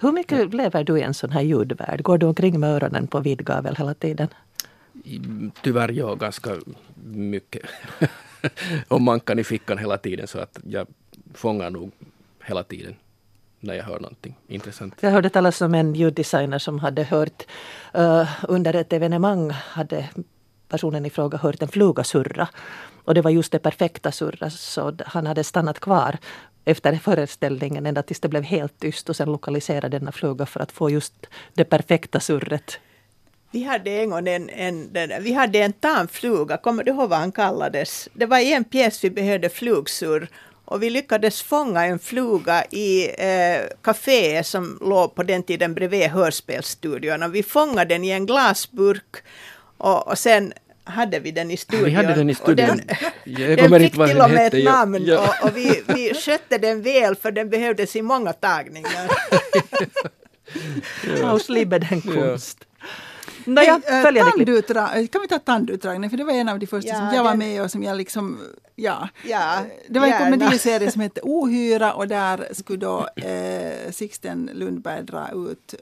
Hur 0.00 0.12
mycket 0.12 0.54
lever 0.54 0.84
du 0.84 0.98
i 0.98 1.02
en 1.02 1.14
sån 1.14 1.30
här 1.30 1.42
ljudvärld? 1.42 2.02
Går 2.02 2.18
du 2.18 2.26
omkring 2.26 2.60
med 2.60 2.70
öronen 2.70 3.06
på 3.06 3.20
vid 3.20 3.44
gavel 3.44 3.76
hela 3.76 3.94
tiden? 3.94 4.28
Tyvärr 5.62 5.92
jag 5.92 6.18
ganska 6.18 6.56
mycket. 7.04 7.62
och 8.88 9.00
mankan 9.00 9.38
i 9.38 9.44
fickan 9.44 9.78
hela 9.78 9.98
tiden 9.98 10.26
så 10.26 10.38
att 10.38 10.58
jag 10.64 10.86
fångar 11.34 11.70
nog 11.70 11.92
hela 12.44 12.62
tiden 12.62 12.94
när 13.60 13.74
jag 13.74 13.84
hör 13.84 14.00
någonting 14.00 14.36
intressant. 14.48 14.94
Jag 15.00 15.10
hörde 15.10 15.30
talas 15.30 15.60
om 15.60 15.74
en 15.74 15.94
ljuddesigner 15.94 16.58
som 16.58 16.78
hade 16.78 17.02
hört 17.02 17.46
eh, 17.94 18.28
under 18.48 18.74
ett 18.74 18.92
evenemang 18.92 19.50
hade 19.50 20.08
personen 20.68 21.06
i 21.06 21.10
fråga 21.10 21.38
hört 21.38 21.62
en 21.62 21.68
fluga 21.68 22.04
surra. 22.04 22.48
Och 23.04 23.14
det 23.14 23.22
var 23.22 23.30
just 23.30 23.52
det 23.52 23.58
perfekta 23.58 24.12
surra 24.12 24.50
så 24.50 24.96
han 25.06 25.26
hade 25.26 25.44
stannat 25.44 25.80
kvar 25.80 26.18
efter 26.64 26.96
föreställningen 26.96 27.86
ända 27.86 28.02
tills 28.02 28.20
det 28.20 28.28
blev 28.28 28.42
helt 28.42 28.78
tyst 28.78 29.08
och 29.08 29.16
sen 29.16 29.32
lokaliserade 29.32 29.98
denna 29.98 30.12
fluga 30.12 30.46
för 30.46 30.60
att 30.60 30.72
få 30.72 30.90
just 30.90 31.26
det 31.54 31.64
perfekta 31.64 32.20
surret. 32.20 32.78
Vi 33.50 33.64
hade 33.64 33.90
en 33.90 34.10
gång 34.10 34.28
en, 34.28 34.48
en, 34.48 34.92
den, 34.92 35.22
vi 35.22 35.32
hade 35.32 35.58
en 35.58 35.72
tamfluga, 35.72 36.56
kommer 36.56 36.84
du 36.84 36.90
ihåg 36.90 37.08
vad 37.10 37.18
han 37.18 37.32
kallades? 37.32 38.08
Det 38.12 38.26
var 38.26 38.38
i 38.38 38.52
en 38.52 38.64
pjäs 38.64 39.04
vi 39.04 39.10
behövde 39.10 39.48
flugsurr 39.48 40.28
och 40.70 40.82
vi 40.82 40.90
lyckades 40.90 41.42
fånga 41.42 41.84
en 41.84 41.98
fluga 41.98 42.64
i 42.70 43.08
eh, 43.08 43.60
kaféet 43.82 44.42
som 44.42 44.78
låg 44.80 45.14
på 45.14 45.22
den 45.22 45.42
tiden 45.42 45.74
bredvid 45.74 46.06
hörspelsstudion. 46.10 47.22
Och 47.22 47.34
vi 47.34 47.42
fångade 47.42 47.94
den 47.94 48.04
i 48.04 48.10
en 48.10 48.26
glasburk 48.26 49.16
och, 49.78 50.08
och 50.08 50.18
sen 50.18 50.52
hade 50.84 51.18
vi 51.20 51.30
den 51.30 51.50
i 51.50 51.56
studion. 51.56 51.84
Vi 51.84 51.90
hade 51.94 52.14
den 52.14 52.30
i 52.30 52.32
Och 52.32 52.36
studion. 52.36 52.66
Den, 52.66 52.80
Jag 53.24 53.48
den 53.48 53.58
kommer 53.58 53.80
fick 53.80 53.92
till 53.92 54.00
den 54.00 54.20
och 54.20 54.30
med 54.30 54.38
hette. 54.38 54.58
ett 54.58 54.64
namn 54.64 55.04
ja. 55.04 55.34
och, 55.42 55.48
och 55.50 55.56
vi, 55.56 55.82
vi 55.86 56.14
skötte 56.14 56.58
den 56.58 56.82
väl 56.82 57.16
för 57.16 57.30
den 57.30 57.50
behövdes 57.50 57.96
i 57.96 58.02
många 58.02 58.32
tagningar. 58.32 59.10
Ausliebe 61.24 61.78
den 61.78 62.02
Ja. 62.04 62.12
konst. 62.12 62.58
Nåja, 63.48 63.80
Hej, 63.86 63.98
eh, 63.98 64.02
följande 64.02 64.32
klipp. 64.32 64.48
tandutdra- 64.48 65.06
kan 65.06 65.20
vi 65.22 65.28
ta 65.28 65.38
tandutdragning? 65.38 66.10
För 66.10 66.16
det 66.16 66.24
var 66.24 66.32
en 66.32 66.48
av 66.48 66.58
de 66.58 66.66
första 66.66 66.88
Ja, 66.90 66.96
som 66.96 67.14
jag 67.14 67.22
var 67.24 67.30
den- 67.30 67.38
med 67.38 67.62
och 67.62 67.70
som 67.70 67.82
jag 67.82 67.96
liksom, 67.96 68.38
ja. 68.74 69.08
Ja, 69.24 69.58
Det 69.88 69.98
var 70.00 70.06
en 70.06 70.18
komediserie 70.32 70.90
som 70.90 71.00
hette 71.00 71.20
Ohyra 71.24 71.92
och 71.94 72.08
där 72.08 72.48
skulle 72.52 72.78
då 72.78 73.08
eh, 73.16 73.90
Sixten 73.92 74.50
Lundberg 74.54 75.02
dra 75.02 75.28
ut, 75.50 75.74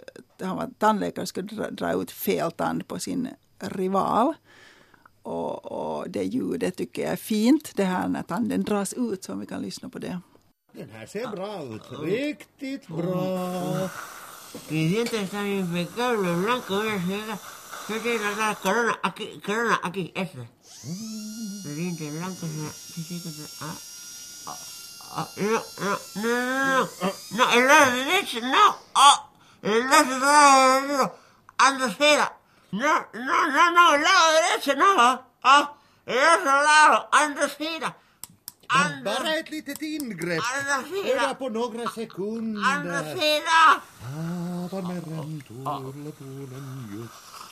han 0.43 0.57
var 0.57 0.69
tandläkare 0.79 1.27
skulle 1.27 1.47
dra, 1.47 1.71
dra 1.71 1.93
ut 2.03 2.11
fel 2.11 2.53
tand 2.53 2.88
på 2.88 2.99
sin 2.99 3.29
rival. 3.59 4.35
Och, 5.23 5.64
och 5.73 6.11
det 6.11 6.23
ljudet 6.23 6.77
tycker 6.77 7.03
jag 7.03 7.12
är 7.12 7.17
fint, 7.17 7.73
det 7.77 7.85
här 7.85 8.09
när 8.09 8.23
tanden 8.23 8.62
dras 8.64 8.93
ut, 8.93 9.25
så 9.25 9.33
om 9.33 9.40
vi 9.40 9.47
kan 9.47 9.62
lyssna 9.62 9.88
på 9.88 9.99
det. 9.99 10.21
Den 10.73 10.88
här 10.93 11.07
ser 11.07 11.27
bra 11.29 11.62
ut. 11.75 11.83
Riktigt 12.12 12.87
bra. 12.88 13.88
Mis 14.69 14.93
dientes 15.11 15.33
impecables, 15.35 16.45
blancos, 16.45 17.03
Yo 17.88 18.03
quiero 18.03 18.18
tratar 18.18 18.57
corona, 18.59 18.99
aquí, 19.01 19.40
corona, 19.46 19.81
aquí, 19.81 20.12
ah, 20.16 20.27
ah, 24.46 24.57
ah 25.12 25.29
no, 25.37 25.62
no, 25.79 25.99
no, 26.16 26.81
no, 26.81 26.88
no, 27.31 27.53
el 27.53 27.66
lado 27.66 27.92
derecho, 27.92 28.40
no, 28.40 28.77
ah, 28.92 29.31
el 29.62 29.88
lado 29.88 31.12
derecho, 31.62 32.33
no, 32.72 33.07
no, 33.12 33.46
no, 33.53 33.70
no, 33.70 33.94
el 33.94 34.03
lado 34.03 34.33
derecho, 34.33 34.75
no, 34.75 35.01
ah, 35.01 35.22
ah 35.44 35.75
el 36.07 36.18
otro 36.18 36.62
lado, 36.62 37.09
andesera. 37.12 37.96
Bara 39.03 39.37
ett 39.37 39.49
litet 39.49 39.81
ingrepp. 39.81 40.42
Bara 41.16 41.35
på 41.35 41.49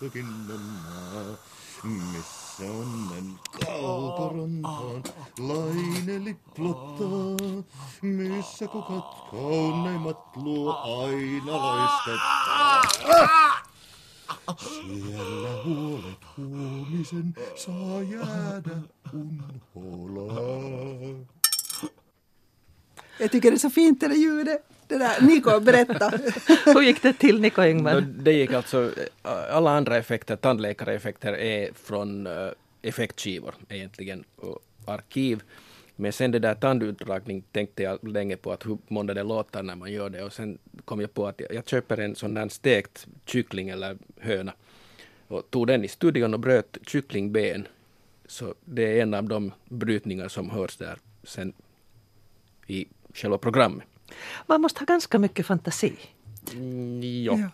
Jussukinnanmaa. 0.01 1.37
Missä 1.85 2.65
onnen 2.65 3.39
kaukorantaan 3.65 5.03
laine 5.39 6.25
liplottaa. 6.25 7.75
Missä 8.03 8.67
kukat 8.69 9.31
kauneimmat 9.31 10.37
luo 10.37 10.73
aina 10.83 11.53
loiskettaa. 11.53 12.83
Siellä 14.59 15.63
huolet 15.65 16.19
huomisen 16.37 17.35
saa 17.57 18.03
jäädä 18.03 18.77
unholaan. 19.13 20.55
Jag 23.21 23.31
tycker 23.31 23.51
det 23.51 23.57
är 23.57 23.59
så 23.59 23.71
fint 23.71 24.01
det 24.01 24.09
där 24.09 24.17
ljudet. 24.17 24.74
Det 24.88 24.99
där, 24.99 25.20
Niko, 25.20 25.61
berätta. 25.61 26.09
Hur 26.64 26.83
gick 26.83 27.03
det 27.03 27.12
till 27.12 27.40
Niko 27.40 27.61
No, 27.61 27.66
Ingmar? 27.66 28.01
det 28.01 28.33
gick 28.33 28.53
alltså, 28.53 28.83
eh, 28.85 29.57
alla 29.57 29.70
andra 29.70 29.97
effekter, 29.97 30.37
tandläkareffekter 30.37 31.33
är 31.33 31.70
från 31.75 32.27
uh, 32.27 32.51
effektskivor 32.83 33.55
egentligen 33.68 34.25
och 34.37 34.59
arkiv. 34.87 35.42
Men 35.97 36.12
sen 36.12 36.31
det 36.31 36.38
där 36.38 36.55
tandutdragning 36.55 37.42
tänkte 37.53 37.83
jag 37.83 38.09
länge 38.09 38.37
på 38.37 38.53
att 38.53 38.66
hur 38.66 38.79
månde 38.88 39.14
det 39.14 39.23
låta 39.23 39.62
när 39.62 39.77
man 39.77 39.92
gör 39.92 40.11
det 40.11 40.25
och 40.25 40.33
sen 40.33 40.59
kom 40.85 41.01
jag 41.01 41.14
på 41.14 41.27
att 41.27 41.40
jag, 41.40 41.55
jag 41.55 41.68
köper 41.68 41.99
en 41.99 42.14
sån 42.14 42.35
där 42.35 42.49
stekt 42.49 43.07
kyckling 43.27 43.68
eller 43.68 43.97
höna 44.20 44.53
och 45.29 45.51
tog 45.51 45.66
den 45.66 45.85
i 45.85 45.88
studion 45.88 46.35
och 46.35 46.40
bröt 46.40 46.79
kycklingben. 46.87 47.68
Så 48.27 48.55
det 48.64 48.99
är 48.99 49.03
en 49.03 49.14
av 49.14 49.25
de 49.25 49.53
brytningar 49.64 50.29
som 50.29 50.51
hörs 50.51 50.77
där 50.77 50.99
sen 51.23 51.53
i 52.66 52.87
själva 53.14 53.38
programmet. 53.38 53.87
Man 54.46 54.61
måste 54.61 54.81
ha 54.81 54.85
ganska 54.85 55.18
mycket 55.18 55.46
fantasi. 55.46 55.92
Mm. 56.53 57.48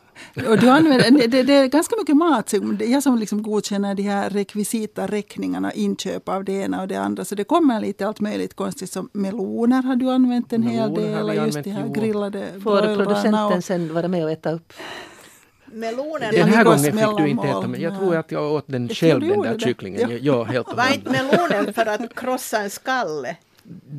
Och 0.49 0.59
du 0.59 0.69
använder, 0.69 1.11
det, 1.29 1.43
det 1.43 1.53
är 1.53 1.67
ganska 1.67 1.97
mycket 1.99 2.17
mat. 2.17 2.55
Jag 2.81 3.03
som 3.03 3.19
liksom 3.19 3.43
godkänner 3.43 3.95
de 3.95 4.03
här 4.03 4.31
rekvisita 4.31 5.07
räkningarna, 5.07 5.73
inköp 5.73 6.29
av 6.29 6.45
det 6.45 6.53
ena 6.53 6.81
och 6.83 6.89
det 6.89 6.97
andra. 6.97 7.25
Så 7.25 7.35
det 7.35 7.45
kommer 7.45 7.81
lite 7.81 8.07
allt 8.07 8.21
möjligt 8.21 8.55
konstigt. 8.55 8.91
Som 8.93 9.09
meloner 9.13 9.83
har 9.83 9.97
du 9.97 10.11
använt 10.11 10.53
en 10.53 10.63
hel 10.63 10.91
Meloner 10.91 11.13
har 11.13 11.19
del. 11.19 11.29
Och 11.29 11.35
just 11.47 11.57
använt, 11.59 11.65
de 11.65 11.71
här 11.71 11.85
jo. 11.87 11.93
grillade 11.93 12.47
Får 12.63 12.97
producenten 12.97 13.57
och- 13.59 13.65
sen 13.65 13.95
vara 13.95 14.09
med 14.09 14.25
och 14.25 14.31
äta 14.31 14.53
upp? 14.53 14.73
Är 15.73 16.33
Den 16.33 16.49
här 16.49 16.65
gången 16.65 16.79
fick 16.79 17.19
du 17.19 17.29
inte 17.29 17.49
äta, 17.49 17.67
men 17.69 17.81
jag 17.81 17.93
Ja. 17.93 17.99
tror 17.99 18.17
att 18.17 18.33
jag 18.33 18.53
åt 18.53 18.65
den 18.67 18.87
Jag 18.87 18.97
själv, 18.97 19.21
den 19.21 19.43
där 19.43 19.55
det. 19.55 19.61
kycklingen. 19.61 20.11
Ja. 20.11 20.17
Ja, 20.21 20.45
helt 20.45 20.69
och 20.69 20.77
Var 20.77 20.95
inte 20.95 21.11
melonen 21.11 21.75
för 21.75 21.87
att 21.87 22.15
krossa 22.15 22.59
en 22.59 22.71
skalle? 22.71 23.37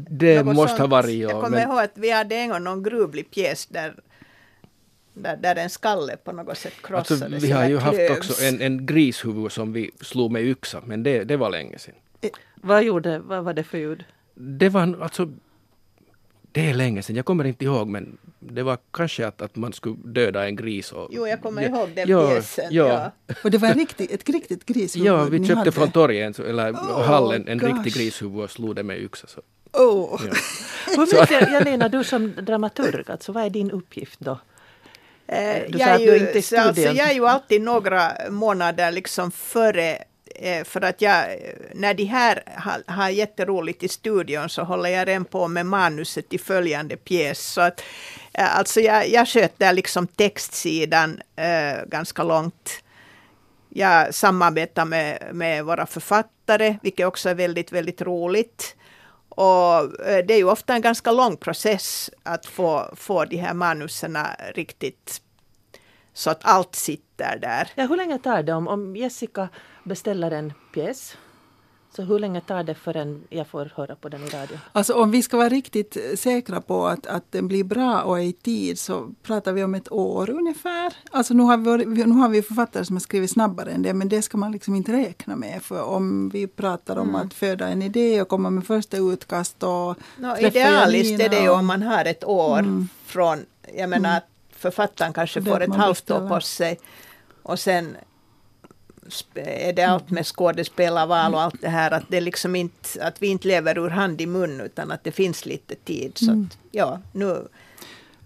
Det 0.10 0.44
måste 0.44 0.62
ha 0.62 0.78
sånt. 0.78 0.92
varit, 0.92 1.16
Jag 1.16 1.32
ja. 1.32 1.42
kommer 1.42 1.58
Men 1.58 1.70
ihåg 1.70 1.80
att 1.80 1.92
vi 1.96 2.12
hade 2.12 2.36
en 2.36 2.50
gång 2.50 2.64
någon 2.64 2.84
gruvlig 2.84 3.32
pjäs 3.32 3.66
där, 3.66 3.96
där, 5.14 5.38
där 5.38 5.56
en 5.56 5.70
skalle 5.70 6.18
på 6.18 6.32
något 6.32 6.58
sätt 6.58 6.74
alltså, 6.92 7.14
krossades. 7.16 7.44
vi 7.44 7.52
har 7.52 7.70
ju 7.70 7.78
haft 7.78 7.98
klövs. 7.98 8.18
också 8.18 8.44
en, 8.44 8.62
en 8.62 8.86
grishuvud 8.86 9.52
som 9.52 9.74
vi 9.74 9.92
slog 10.02 10.32
med 10.32 10.42
yxa, 10.44 10.82
men 10.86 11.04
det, 11.04 11.24
det 11.24 11.38
var 11.38 11.50
länge 11.50 11.80
sedan. 11.80 11.96
Vad, 12.56 12.84
gjorde, 12.84 13.20
vad 13.20 13.44
var 13.44 13.54
det 13.54 13.64
för 13.64 13.78
ljud? 13.78 14.04
Det 14.36 14.70
var 14.70 14.98
alltså... 15.02 15.30
Det 16.54 16.70
är 16.70 16.74
länge 16.74 17.02
sedan, 17.04 17.16
jag 17.16 17.26
kommer 17.26 17.44
inte 17.44 17.66
ihåg, 17.66 17.88
men 17.88 18.18
det 18.40 18.64
var 18.64 18.78
kanske 18.92 19.28
att, 19.28 19.42
att 19.42 19.56
man 19.56 19.74
skulle 19.74 19.96
döda 20.06 20.46
en 20.46 20.56
gris. 20.56 20.92
Och, 20.92 21.10
Jo, 21.12 21.28
jag 21.28 21.42
kommer 21.42 21.62
ja, 21.62 21.68
ihåg 21.70 21.90
den 21.96 22.10
ja, 22.10 22.30
pjäsen. 22.30 22.66
Ja, 22.72 23.12
Ja. 23.28 23.34
Och 23.44 23.52
det 23.52 23.58
var 23.58 23.68
en 23.68 23.78
riktig, 23.78 24.12
ett 24.12 24.30
riktigt 24.30 24.66
grishuvud 24.72 25.08
ja 25.08 25.24
vi 25.24 25.38
köpte 25.40 25.56
hade. 25.56 25.72
från 25.72 25.92
torget, 25.92 26.28
en 26.28 26.34
så- 26.34 26.44
eller 26.44 26.72
Oh, 26.72 27.02
hallen, 27.02 27.48
en 27.48 27.58
gosh. 27.58 27.74
riktig 27.74 27.94
grishuvud 27.94 28.44
och 28.44 28.52
slog 28.52 28.76
det 28.76 28.84
med 28.84 28.98
yxa. 29.00 29.28
Så. 29.28 29.42
Oh. 29.74 30.22
Ja. 30.26 30.34
Hur 30.96 31.22
mycket, 31.22 31.52
Janina, 31.52 31.90
du 31.90 32.04
som 32.04 32.34
dramaturg, 32.42 33.12
alltså, 33.12 33.32
vad 33.32 33.44
är 33.46 33.50
din 33.50 33.72
uppgift 33.72 34.20
då? 34.20 34.40
Eh, 35.28 35.62
Du 35.70 35.78
jag, 35.78 35.90
är 35.90 35.94
att 35.94 36.00
du 36.00 36.06
ju, 36.06 36.18
inte 36.18 36.56
i 36.56 36.58
alltså, 36.58 36.82
jag 36.82 37.10
är 37.10 37.14
ju 37.14 37.28
alltid 37.28 37.62
några 37.62 38.12
månader 38.30 38.92
liksom 38.92 39.32
före 39.32 39.98
eh, 40.36 40.64
för 40.64 40.82
att 40.82 41.02
jag, 41.02 41.26
när 41.74 41.94
de 41.94 42.04
här 42.04 42.44
har, 42.56 42.84
har 42.94 43.10
jätteroligt 43.10 43.84
i 43.84 43.88
studion 43.88 44.50
så 44.50 44.64
håller 44.64 44.90
jag 44.90 45.08
redan 45.08 45.26
på 45.26 45.48
med 45.48 45.66
manuset 45.66 46.30
till 46.30 46.40
följande 46.40 46.98
pjäs. 46.98 47.40
Så 47.40 47.62
att, 47.62 47.84
eh, 48.34 48.58
alltså 48.58 48.80
jag, 48.80 49.10
jag 49.10 49.28
sköter 49.28 49.74
liksom 49.74 50.08
textsidan 50.08 51.22
eh, 51.36 51.86
ganska 51.88 52.24
långt. 52.24 52.84
Jag 53.70 54.16
samarbetar 54.16 54.86
med, 54.86 55.30
med 55.34 55.66
våra 55.66 55.86
författare, 55.86 56.78
vilket 56.82 57.08
också 57.08 57.30
är 57.30 57.36
väldigt, 57.36 57.72
väldigt 57.72 58.02
roligt. 58.02 58.76
Och 59.36 60.00
eh, 60.08 60.26
det 60.26 60.34
är 60.34 60.38
ju 60.38 60.50
ofta 60.50 60.74
en 60.74 60.82
ganska 60.82 61.12
lång 61.12 61.38
process 61.38 62.10
att 62.24 62.46
få, 62.46 62.94
få 62.96 63.26
de 63.26 63.38
här 63.38 63.54
manusen 63.54 64.18
riktigt 64.56 65.22
så 66.14 66.30
att 66.30 66.40
allt 66.44 66.76
sitter 66.76 67.38
där. 67.38 67.70
Ja, 67.76 67.86
hur 67.86 67.98
länge 67.98 68.20
tar 68.20 68.44
det 68.44 68.54
om, 68.54 68.68
om 68.68 68.96
Jessica 68.96 69.50
beställer 69.84 70.32
en 70.32 70.54
pjäs? 70.74 71.18
Så 71.96 72.02
hur 72.04 72.20
länge 72.20 72.42
tar 72.42 72.64
det 72.64 72.76
förrän 72.76 73.24
jag 73.30 73.48
får 73.48 73.72
höra 73.76 73.96
på 73.96 74.10
den 74.10 74.24
i 74.24 74.30
radio? 74.30 74.58
Alltså 74.72 74.94
om 74.94 75.12
vi 75.12 75.22
ska 75.22 75.38
vara 75.38 75.50
riktigt 75.50 75.98
säkra 76.20 76.62
på 76.62 76.88
att, 76.88 77.08
att 77.08 77.32
den 77.32 77.48
blir 77.48 77.64
bra 77.64 78.02
och 78.02 78.20
är 78.20 78.24
i 78.24 78.34
tid 78.34 78.80
så 78.80 79.10
pratar 79.24 79.52
vi 79.54 79.64
om 79.64 79.76
ett 79.76 79.92
år 79.92 80.30
ungefär. 80.30 80.94
Alltså 81.12 81.34
nu 81.34 81.44
har 81.44 81.58
vi, 81.58 81.86
nu 81.86 82.12
har 82.14 82.30
vi 82.30 82.42
författare 82.42 82.86
som 82.86 82.96
har 82.96 83.02
skrivit 83.02 83.32
snabbare 83.32 83.72
än 83.72 83.82
det 83.82 83.94
men 83.94 84.10
det 84.10 84.22
ska 84.22 84.38
man 84.38 84.52
liksom 84.52 84.76
inte 84.76 84.92
räkna 84.94 85.36
med. 85.36 85.62
För 85.64 85.84
om 85.84 86.30
vi 86.30 86.48
pratar 86.48 86.98
om 86.98 87.10
Mm. 87.10 87.22
att 87.28 87.34
föda 87.34 87.68
en 87.70 87.82
idé 87.82 88.22
och 88.22 88.28
komma 88.28 88.50
med 88.50 88.66
första 88.68 88.98
utkast 88.98 89.64
och 89.64 89.96
No, 90.18 90.38
idealiskt 90.40 91.22
är 91.22 91.30
det 91.30 91.40
ju 91.42 91.50
om 91.50 91.66
man 91.66 91.82
har 91.84 92.06
ett 92.06 92.24
år 92.24 92.60
Mm. 92.60 92.88
från, 93.06 93.46
jag 93.78 93.90
menar 93.90 94.10
Mm. 94.10 94.18
att 94.18 94.28
författaren 94.58 95.14
kanske 95.14 95.40
Det 95.40 95.52
får 95.52 95.62
ett 95.62 95.76
halvt 95.76 96.12
år 96.12 96.28
på 96.30 96.40
sig 96.42 96.80
och 97.44 97.60
sen 97.60 97.96
är 99.36 99.74
det 99.74 99.84
allt 99.84 100.10
med 100.10 100.26
skådespelarval 100.26 101.34
och 101.34 101.42
allt 101.42 101.62
det 101.62 101.68
här 101.70 101.92
att 101.92 102.04
det 102.10 102.18
är 102.18 102.22
liksom 102.22 102.56
inte, 102.56 103.06
att 103.08 103.22
vi 103.22 103.28
inte 103.28 103.48
lever 103.48 103.78
ur 103.78 103.90
hand 103.90 104.22
i 104.22 104.26
mun 104.26 104.62
utan 104.62 104.92
att 104.92 105.04
det 105.04 105.12
finns 105.12 105.46
lite 105.46 105.76
tid. 105.76 106.12
Så 106.16 106.32
Mm. 106.32 106.44
att, 106.52 106.58
ja, 106.72 107.00
nu 107.14 107.48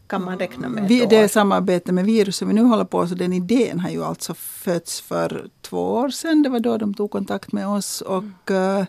kan 0.08 0.24
man 0.24 0.40
räkna 0.40 0.70
med 0.70 0.88
Vi, 0.88 1.06
det 1.06 1.24
år. 1.24 1.28
samarbete 1.28 1.92
med 1.92 2.06
viruset 2.06 2.48
vi 2.48 2.54
nu 2.54 2.62
håller 2.64 2.86
på, 2.86 3.08
så 3.08 3.16
den 3.16 3.34
idén 3.34 3.80
har 3.80 3.90
ju 3.90 4.04
alltså 4.04 4.34
fötts 4.34 5.02
för 5.02 5.50
två 5.62 5.94
år 5.94 6.10
sedan. 6.10 6.44
Det 6.44 6.50
var 6.50 6.60
då 6.60 6.78
de 6.78 6.94
tog 6.94 7.12
kontakt 7.12 7.52
med 7.52 7.68
oss. 7.68 8.02
Och, 8.02 8.52
eh, 8.52 8.86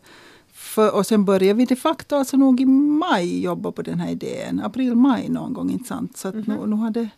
för, 0.53 0.95
och 0.95 1.07
sen 1.07 1.25
började 1.25 1.55
vi 1.59 1.65
de 1.65 1.77
facto 1.77 2.17
alltså 2.17 2.37
nog 2.37 2.61
i 2.61 2.65
maj 2.67 3.43
jobba 3.43 3.73
på 3.73 3.83
den 3.83 4.01
här 4.01 4.11
idén. 4.11 4.61
April-maj 4.65 5.29
någon 5.29 5.53
gång, 5.53 5.71
inte 5.71 5.89
sant? 5.89 6.17
Så 6.17 6.29
att 6.29 6.35
nu, 6.35 6.59
nu 6.67 6.77
har 6.77 6.91
det 6.91 7.09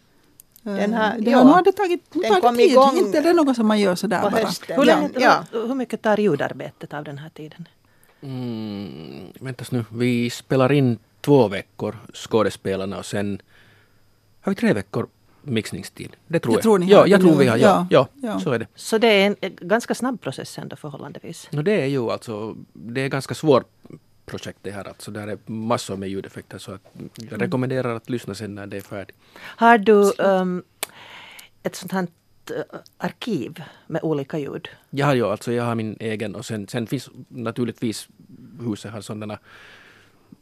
Den 0.62 0.94
har- 0.94 1.18
det 1.18 1.30
ja. 1.30 1.38
har, 1.38 1.44
nu 1.44 1.50
har 1.50 1.62
det 1.62 1.72
tagit, 1.72 2.02
Den 2.12 2.22
tagit 2.22 2.42
kom 2.42 2.56
tid. 2.56 2.70
igång 2.70 2.96
Inte 2.98 3.20
det 3.20 3.28
är 3.28 3.34
något 3.34 3.56
som 3.56 3.66
man 3.66 3.80
gör 3.80 3.94
sådär 3.94 4.22
på 4.22 4.30
bara. 4.30 4.42
hösten. 4.44 4.76
Hur, 4.78 4.84
länge, 4.84 5.10
Ja. 5.18 5.44
hur, 5.52 5.66
hur 5.68 5.74
mycket 5.74 6.02
tar 6.02 6.16
ljudarbetet 6.20 6.94
av 6.94 7.04
den 7.04 7.18
här 7.18 7.28
tiden? 7.28 7.68
Mm, 8.20 9.32
väntas 9.40 9.72
nu, 9.72 9.84
vi 9.92 10.30
spelar 10.30 10.72
in 10.72 10.98
två 11.20 11.48
veckor 11.48 11.96
skådespelarna 12.14 12.98
och 12.98 13.06
sen 13.06 13.40
har 14.40 14.52
vi 14.52 14.56
tre 14.56 14.72
veckor 14.72 15.06
mixningstid. 15.42 16.16
Det 16.26 16.40
tror 16.40 16.52
Jag 16.52 16.58
jag. 16.58 16.62
tror 16.62 16.78
ni 16.78 16.86
ja, 16.90 17.06
jag 17.06 17.20
tror 17.20 17.36
vi 17.36 17.46
har. 17.46 17.56
Ja, 17.56 17.86
Ja, 17.90 18.08
ja, 18.14 18.28
ja. 18.28 18.40
så 18.40 18.52
är 18.52 18.58
det. 18.58 18.66
Så 18.74 18.98
det 18.98 19.06
är 19.08 19.26
en, 19.26 19.36
en 19.40 19.56
ganska 19.60 19.94
snabb 19.94 20.20
process 20.20 20.58
ändå 20.58 20.76
förhållandevis. 20.76 21.48
No, 21.52 21.62
det 21.62 21.72
är 21.82 21.86
ju 21.86 22.10
alltså, 22.10 22.56
det 22.72 23.00
är 23.00 23.08
ganska 23.08 23.34
svårt 23.34 23.64
projekt 24.28 24.58
det 24.62 24.70
här. 24.70 24.88
Alltså, 24.88 25.10
där 25.10 25.26
är 25.26 25.38
massor 25.46 25.96
med 25.96 26.08
ljudeffekter 26.08 26.58
så 26.58 26.72
att 26.72 26.82
jag 27.30 27.42
rekommenderar 27.42 27.96
att 27.96 28.10
lyssna 28.10 28.34
sen 28.34 28.54
när 28.54 28.66
det 28.66 28.76
är 28.76 28.80
färdigt. 28.80 29.16
Har 29.38 29.78
du 29.78 30.12
um, 30.18 30.62
ett 31.62 31.76
sånt 31.76 31.92
här 31.92 32.06
eh, 32.50 32.78
arkiv 32.98 33.62
med 33.86 34.02
olika 34.02 34.38
ljud? 34.38 34.68
Jag 34.90 35.06
har 35.06 35.14
ju 35.14 35.24
alltså, 35.24 35.52
jag 35.52 35.64
har 35.64 35.74
min 35.74 35.96
egen 36.00 36.34
och 36.34 36.46
sen, 36.46 36.68
sen 36.68 36.86
finns 36.86 37.10
naturligtvis 37.28 38.08
huset 38.60 38.92
har 38.92 39.00
sådana 39.00 39.38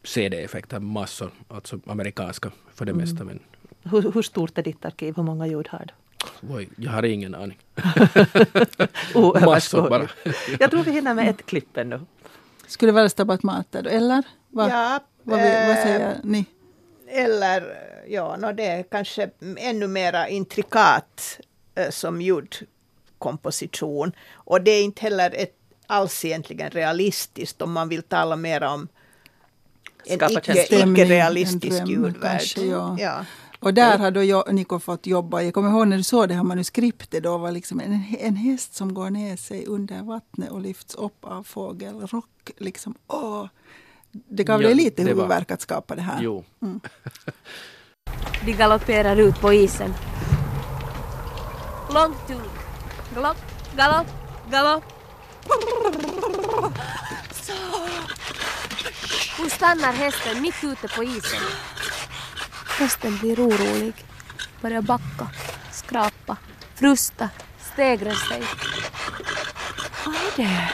CD-effekter 0.05 0.81
massor, 0.81 1.31
alltså 1.49 1.81
amerikanska 1.87 2.51
för 2.75 2.85
det 2.85 2.93
mesta 2.95 3.25
men 3.25 3.41
Hur, 3.83 4.13
hur 4.13 4.23
stort 4.23 4.59
är 4.59 4.63
ditt 4.63 4.85
arkiv? 4.85 5.17
Hur 5.17 5.23
många 5.23 5.47
ljud 5.47 5.69
har 5.69 5.85
du? 5.87 5.95
oj, 6.49 6.69
jag 6.77 6.93
har 6.93 7.03
ingen 7.03 7.35
aning. 7.35 7.59
Massor 9.45 9.89
bara. 9.91 10.09
Jag 10.61 10.71
tror 10.71 10.83
vi 10.83 10.93
hinner 10.93 11.15
med 11.15 11.29
ett 11.29 11.47
klipp 11.47 11.77
ännu. 11.77 12.01
Skulle 12.67 12.93
det 12.93 12.95
vara 12.97 13.09
Stabat 13.09 13.43
Mater 13.43 13.83
då, 13.83 13.91
eller? 13.91 14.23
Va, 14.49 14.69
Ja, 14.71 15.01
vad, 15.23 15.39
vi, 15.39 15.49
vad 15.49 15.71
eh, 15.71 15.83
säger 15.83 16.21
ni? 16.23 16.45
Eller 17.09 17.63
ja, 18.09 18.37
no, 18.37 18.53
det 18.53 18.67
är 18.67 18.83
kanske 18.83 19.31
ännu 19.57 19.87
mera 19.87 20.29
intrikat 20.29 21.41
eh, 21.75 21.91
som 21.91 22.21
ljudkomposition. 22.23 24.13
Och 24.33 24.61
det 24.61 24.71
är 24.71 24.83
inte 24.85 25.03
heller 25.03 25.35
ett, 25.35 25.55
alls 25.87 26.25
egentligen 26.25 26.71
realistiskt 26.71 27.63
om 27.63 27.73
man 27.73 27.89
vill 27.89 28.03
tala 28.03 28.37
mer 28.37 28.63
om 28.63 28.89
en 30.05 30.31
icke, 30.31 30.67
icke-realistisk 30.71 31.77
dröm, 31.77 31.87
ljudvärld. 31.87 32.23
kanske, 32.23 32.61
ja. 32.61 32.97
Ja. 32.99 33.25
Och 33.61 33.75
där 33.75 33.99
har 33.99 34.11
då 34.11 34.23
jag, 34.25 34.55
Niko 34.55 34.79
fått 34.79 35.07
jobba. 35.07 35.43
Jag 35.43 35.55
kommer 35.55 35.71
ihåg 35.71 35.89
när 35.89 35.97
du 35.97 36.03
såg 36.03 36.29
det 36.29 36.35
här 36.35 36.43
manuskriptet. 36.43 37.23
Då 37.23 37.39
var 37.39 37.53
liksom 37.53 37.81
en, 37.81 38.03
en 38.21 38.37
häst 38.37 38.75
som 38.75 38.95
går 38.95 39.11
ner 39.11 39.37
sig 39.37 39.67
under 39.67 40.03
vattnet 40.03 40.51
och 40.51 40.61
lyfts 40.61 40.95
upp 40.95 41.25
av 41.25 41.43
fågelrock. 41.43 42.51
Liksom, 42.59 42.95
åh, 43.07 43.47
det 44.13 44.45
gav 44.45 44.63
Ja, 44.63 44.69
dig 44.69 44.77
lite 44.77 44.97
det 44.97 45.03
var- 45.03 45.09
huvudvärk 45.15 45.51
att 45.51 45.61
skapa 45.61 45.95
det 45.95 46.03
här. 46.03 46.19
Jo. 46.23 46.45
De 48.45 48.53
galopperar 48.53 49.17
ut 49.17 49.41
på 49.41 49.53
isen. 49.53 49.95
Långt 51.95 52.31
ut. 52.31 52.39
Galopp, 53.15 53.37
galopp, 53.77 54.07
galopp. 54.51 54.85
Så. 57.43 57.53
Nu 59.43 59.51
stannar 59.51 59.93
hästen 59.93 60.43
mitt 60.43 60.55
ute 60.65 60.89
på 60.97 61.05
isen. 61.05 61.41
Hästen 62.79 63.19
blir 63.19 63.41
orolig. 63.41 63.95
Börjar 64.61 64.81
backa, 64.83 65.29
skrapa, 65.73 66.37
frusta, 66.75 67.31
stegra 67.73 68.15
sig. 68.15 68.43
Vad 70.05 70.15
är 70.15 70.37
det? 70.37 70.73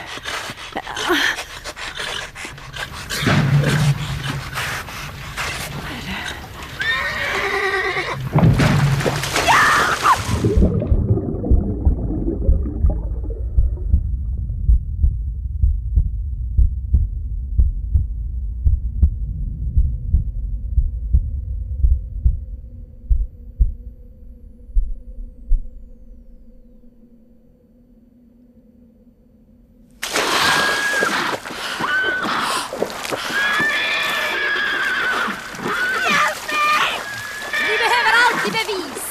Vi 37.67 37.77
behöver 37.77 38.13
alltid 38.25 38.51
bevis! 38.53 39.03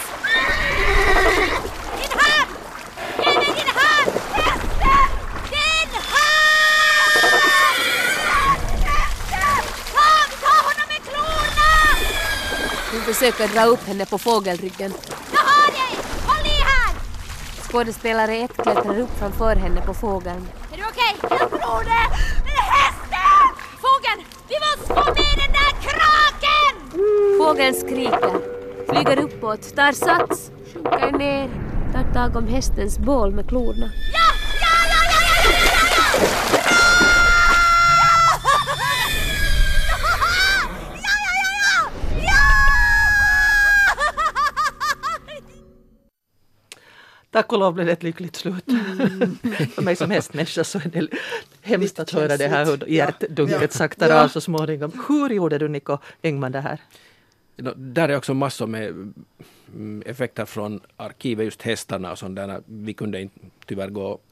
Din 1.98 2.12
hand! 2.18 2.50
Ge 3.18 3.38
mig 3.38 3.52
din 3.56 3.72
hand! 3.80 4.12
Hästen! 4.32 5.08
Din 5.50 5.92
hand! 6.12 7.24
Hästen! 8.84 9.64
Kom, 9.92 10.28
ta 10.42 10.54
honom 10.68 10.86
med 10.88 11.02
klorna! 11.08 11.70
Hon 12.90 13.00
försöker 13.22 13.54
dra 13.54 13.64
upp 13.64 13.86
henne 13.86 14.06
på 14.06 14.18
fågelryggen. 14.18 14.92
Jag 15.32 15.40
har 15.40 15.70
dig! 15.72 15.98
Håll 16.26 16.46
i 16.46 16.62
här! 16.62 16.94
Skådespelare 17.68 18.36
1 18.36 18.52
klättrar 18.56 19.00
upp 19.00 19.18
framför 19.18 19.56
henne 19.56 19.80
på 19.80 19.94
fågeln. 19.94 20.48
Är 20.72 20.76
du 20.76 20.82
okej? 20.84 21.16
Jag 21.20 21.50
tror 21.50 21.84
det! 21.84 22.16
Hästen! 22.78 23.48
Fågeln! 23.84 24.26
Vi 24.48 24.54
måste 24.64 24.94
få 24.94 25.14
med 25.14 25.34
den 25.36 25.52
där 25.52 25.72
kraken! 25.86 26.74
Fågeln 27.38 27.74
skriker, 27.74 28.40
flyger 28.88 29.24
uppåt, 29.24 29.76
tar 29.76 29.92
sats, 29.92 30.50
sjunker 30.74 31.18
ner, 31.18 31.50
tar 31.92 32.12
tag 32.14 32.36
om 32.36 32.46
hästens 32.48 32.98
bål 32.98 33.32
med 33.32 33.48
klorna. 33.48 33.90
Tack 47.32 47.52
och 47.52 47.58
lov 47.58 47.74
blev 47.74 47.86
det 47.86 47.92
ett 47.92 48.02
lyckligt 48.02 48.36
slut. 48.36 48.64
För 49.74 49.82
mig 49.82 49.96
som 49.96 50.10
hästmänniska 50.10 50.64
så 50.64 50.78
är 50.78 50.88
det 50.92 51.08
hemskt 51.62 51.98
att 51.98 52.10
höra 52.10 52.36
det 52.36 52.48
här 52.48 52.64
hur 52.66 52.88
hjärtdunket 52.88 53.60
Ja. 53.62 53.68
saktar 53.68 54.08
Ja. 54.08 54.24
av 54.24 54.28
så 54.28 54.40
småningom. 54.40 54.92
Hur 55.08 55.30
gjorde 55.30 55.58
du 55.58 55.68
Niko 55.68 55.98
Engman 56.22 56.52
det 56.52 56.60
här? 56.60 56.78
No, 57.56 57.72
där 57.76 58.08
är 58.08 58.16
också 58.16 58.34
massor 58.34 58.66
med 58.66 58.88
mm, 59.74 60.02
effekter 60.06 60.44
från 60.44 60.80
arkivet, 60.96 61.44
just 61.44 61.62
hästarna 61.62 62.12
och 62.12 62.18
sånt 62.18 62.36
där. 62.36 62.60
Vi 62.66 62.94
kunde 62.94 63.20
inte 63.20 63.40
tyvärr 63.66 63.88
gå 63.88 64.02
och 64.06 64.24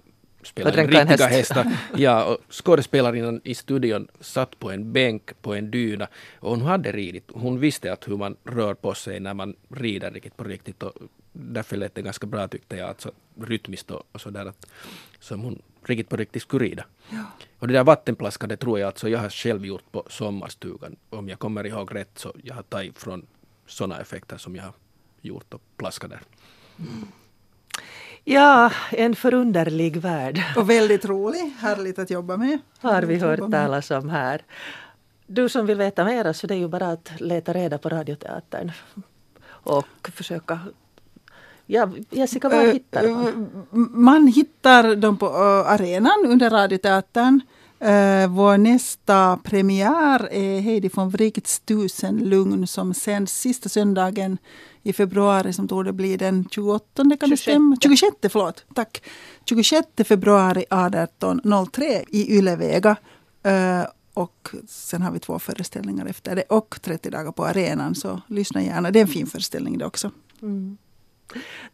spela 0.42 0.70
riktiga 0.70 1.04
häst. 1.04 1.22
hästar. 1.24 1.72
Ja, 1.96 2.24
och 2.24 2.38
skådespelarinnen 2.54 3.40
i 3.44 3.54
studion 3.54 4.08
satt 4.20 4.58
på 4.58 4.70
en 4.70 4.92
bänk 4.92 5.42
på 5.42 5.54
en 5.54 5.70
dyna 5.70 6.08
och 6.40 6.50
hon 6.50 6.60
hade 6.62 6.92
ridit. 6.92 7.24
Hon 7.32 7.60
visste 7.60 7.92
att 7.92 8.08
hur 8.08 8.16
man 8.16 8.36
rör 8.44 8.74
på 8.74 8.94
sig 8.94 9.20
när 9.20 9.34
man 9.34 9.54
rider 9.68 10.10
riktigt 10.10 10.36
på 10.36 10.44
riktigt 10.44 10.82
och 10.82 10.92
därför 11.32 11.76
lät 11.76 11.94
det 11.94 12.02
ganska 12.02 12.26
bra 12.26 12.48
tyckte 12.48 12.76
jag, 12.76 12.88
alltså 12.88 13.12
rytmiskt 13.40 13.90
och, 13.90 14.02
och 14.12 14.20
sådär 14.20 14.46
att 14.46 14.66
som 15.20 15.40
hon 15.40 15.62
riktigt 15.84 16.08
på 16.08 16.16
riktigt 16.16 16.42
skulle 16.42 16.64
rida. 16.64 16.84
Och 17.58 17.68
det 17.68 17.74
där 17.74 17.84
vattenplaskade 17.84 18.56
tror 18.56 18.78
jag 18.78 18.86
alltså 18.86 19.08
jag 19.08 19.18
har 19.18 19.30
själv 19.30 19.66
gjort 19.66 19.92
på 19.92 20.04
sommarstugan. 20.08 20.96
Om 21.10 21.28
jag 21.28 21.38
kommer 21.38 21.66
ihåg 21.66 21.94
rätt 21.94 22.18
så 22.18 22.34
jag 22.42 22.54
har 22.54 22.62
tagit 22.62 22.98
från 22.98 23.26
sådana 23.66 24.00
effekter 24.00 24.36
som 24.36 24.56
jag 24.56 24.62
har 24.62 24.72
gjort 25.20 25.54
och 25.54 25.62
plaskat 25.76 26.10
där. 26.10 26.20
Ja, 28.24 28.72
en 28.90 29.14
förunderlig 29.14 29.96
värld 29.96 30.42
Och 30.56 30.70
väldigt 30.70 31.04
rolig. 31.04 31.54
Härligt 31.58 31.98
att 31.98 32.10
jobba 32.10 32.36
med. 32.36 32.58
har 32.80 33.02
vi 33.02 33.16
hört 33.16 33.50
talas 33.50 33.90
om 33.90 34.08
här. 34.08 34.42
Du 35.26 35.48
som 35.48 35.66
vill 35.66 35.78
veta 35.78 36.04
mer 36.04 36.32
så 36.32 36.46
det 36.46 36.54
är 36.54 36.58
ju 36.58 36.68
bara 36.68 36.88
att 36.88 37.20
leta 37.20 37.52
reda 37.52 37.78
på 37.78 37.88
Radioteatern 37.88 38.72
och 39.48 40.10
försöka 40.12 40.60
Ja, 41.70 41.88
Jessica, 42.10 42.48
var 42.48 42.64
Eh, 42.64 42.72
hittar 42.72 43.04
eh, 43.04 43.10
man? 43.10 43.90
Man 43.90 44.26
hittar 44.26 44.96
dem 44.96 45.16
på 45.16 45.26
eh, 45.26 45.72
arenan 45.72 46.26
under 46.26 46.50
Radioteatern. 46.50 47.40
Uh, 47.82 48.28
vår 48.28 48.58
nästa 48.58 49.36
premiär 49.36 50.32
är 50.32 50.60
Heidi 50.60 50.90
von 50.94 51.10
Wrights 51.10 51.60
Tusen 51.60 52.18
lugn 52.18 52.66
som 52.66 52.94
sänds 52.94 53.32
sista 53.32 53.68
söndagen 53.68 54.38
i 54.82 54.92
februari 54.92 55.52
som 55.52 55.68
torde 55.68 55.92
bli 55.92 56.16
den 56.16 56.48
28 56.50 56.84
kan 56.94 57.08
det 57.08 57.16
26. 57.26 57.42
stämma? 57.42 57.76
26 57.82 58.16
förlåt, 58.22 58.64
tack. 58.74 59.02
26 59.44 59.86
februari 60.04 60.64
18.03 60.70 62.04
i 62.08 62.38
Ylevega. 62.38 62.96
Uh, 63.46 63.86
och 64.14 64.48
sen 64.68 65.02
har 65.02 65.12
vi 65.12 65.18
två 65.18 65.38
föreställningar 65.38 66.06
efter 66.06 66.36
det 66.36 66.42
och 66.42 66.78
30 66.82 67.10
dagar 67.10 67.32
på 67.32 67.44
arenan 67.44 67.94
så 67.94 68.20
lyssna 68.26 68.62
gärna. 68.62 68.90
Det 68.90 68.98
är 68.98 69.02
en 69.02 69.08
fin 69.08 69.26
föreställning 69.26 69.78
det 69.78 69.86
också. 69.86 70.10
Mm. 70.42 70.76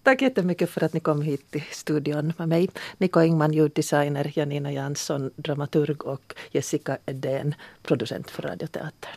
Tack 0.02 0.22
jättemycket 0.22 0.70
för 0.70 0.84
att 0.84 0.92
ni 0.92 1.00
kom 1.00 1.22
hit 1.22 1.50
till 1.50 1.64
studion 1.70 2.32
med 2.38 2.48
mig. 2.48 2.70
Niko 2.98 3.20
Ingman, 3.20 3.52
ljuddesigner, 3.52 4.32
Janina 4.34 4.72
Jansson, 4.72 5.30
dramaturg 5.36 6.02
och 6.02 6.34
Jessica 6.50 6.98
Edén, 7.06 7.54
producent 7.82 8.30
för 8.30 8.42
Radioteatern. 8.42 9.16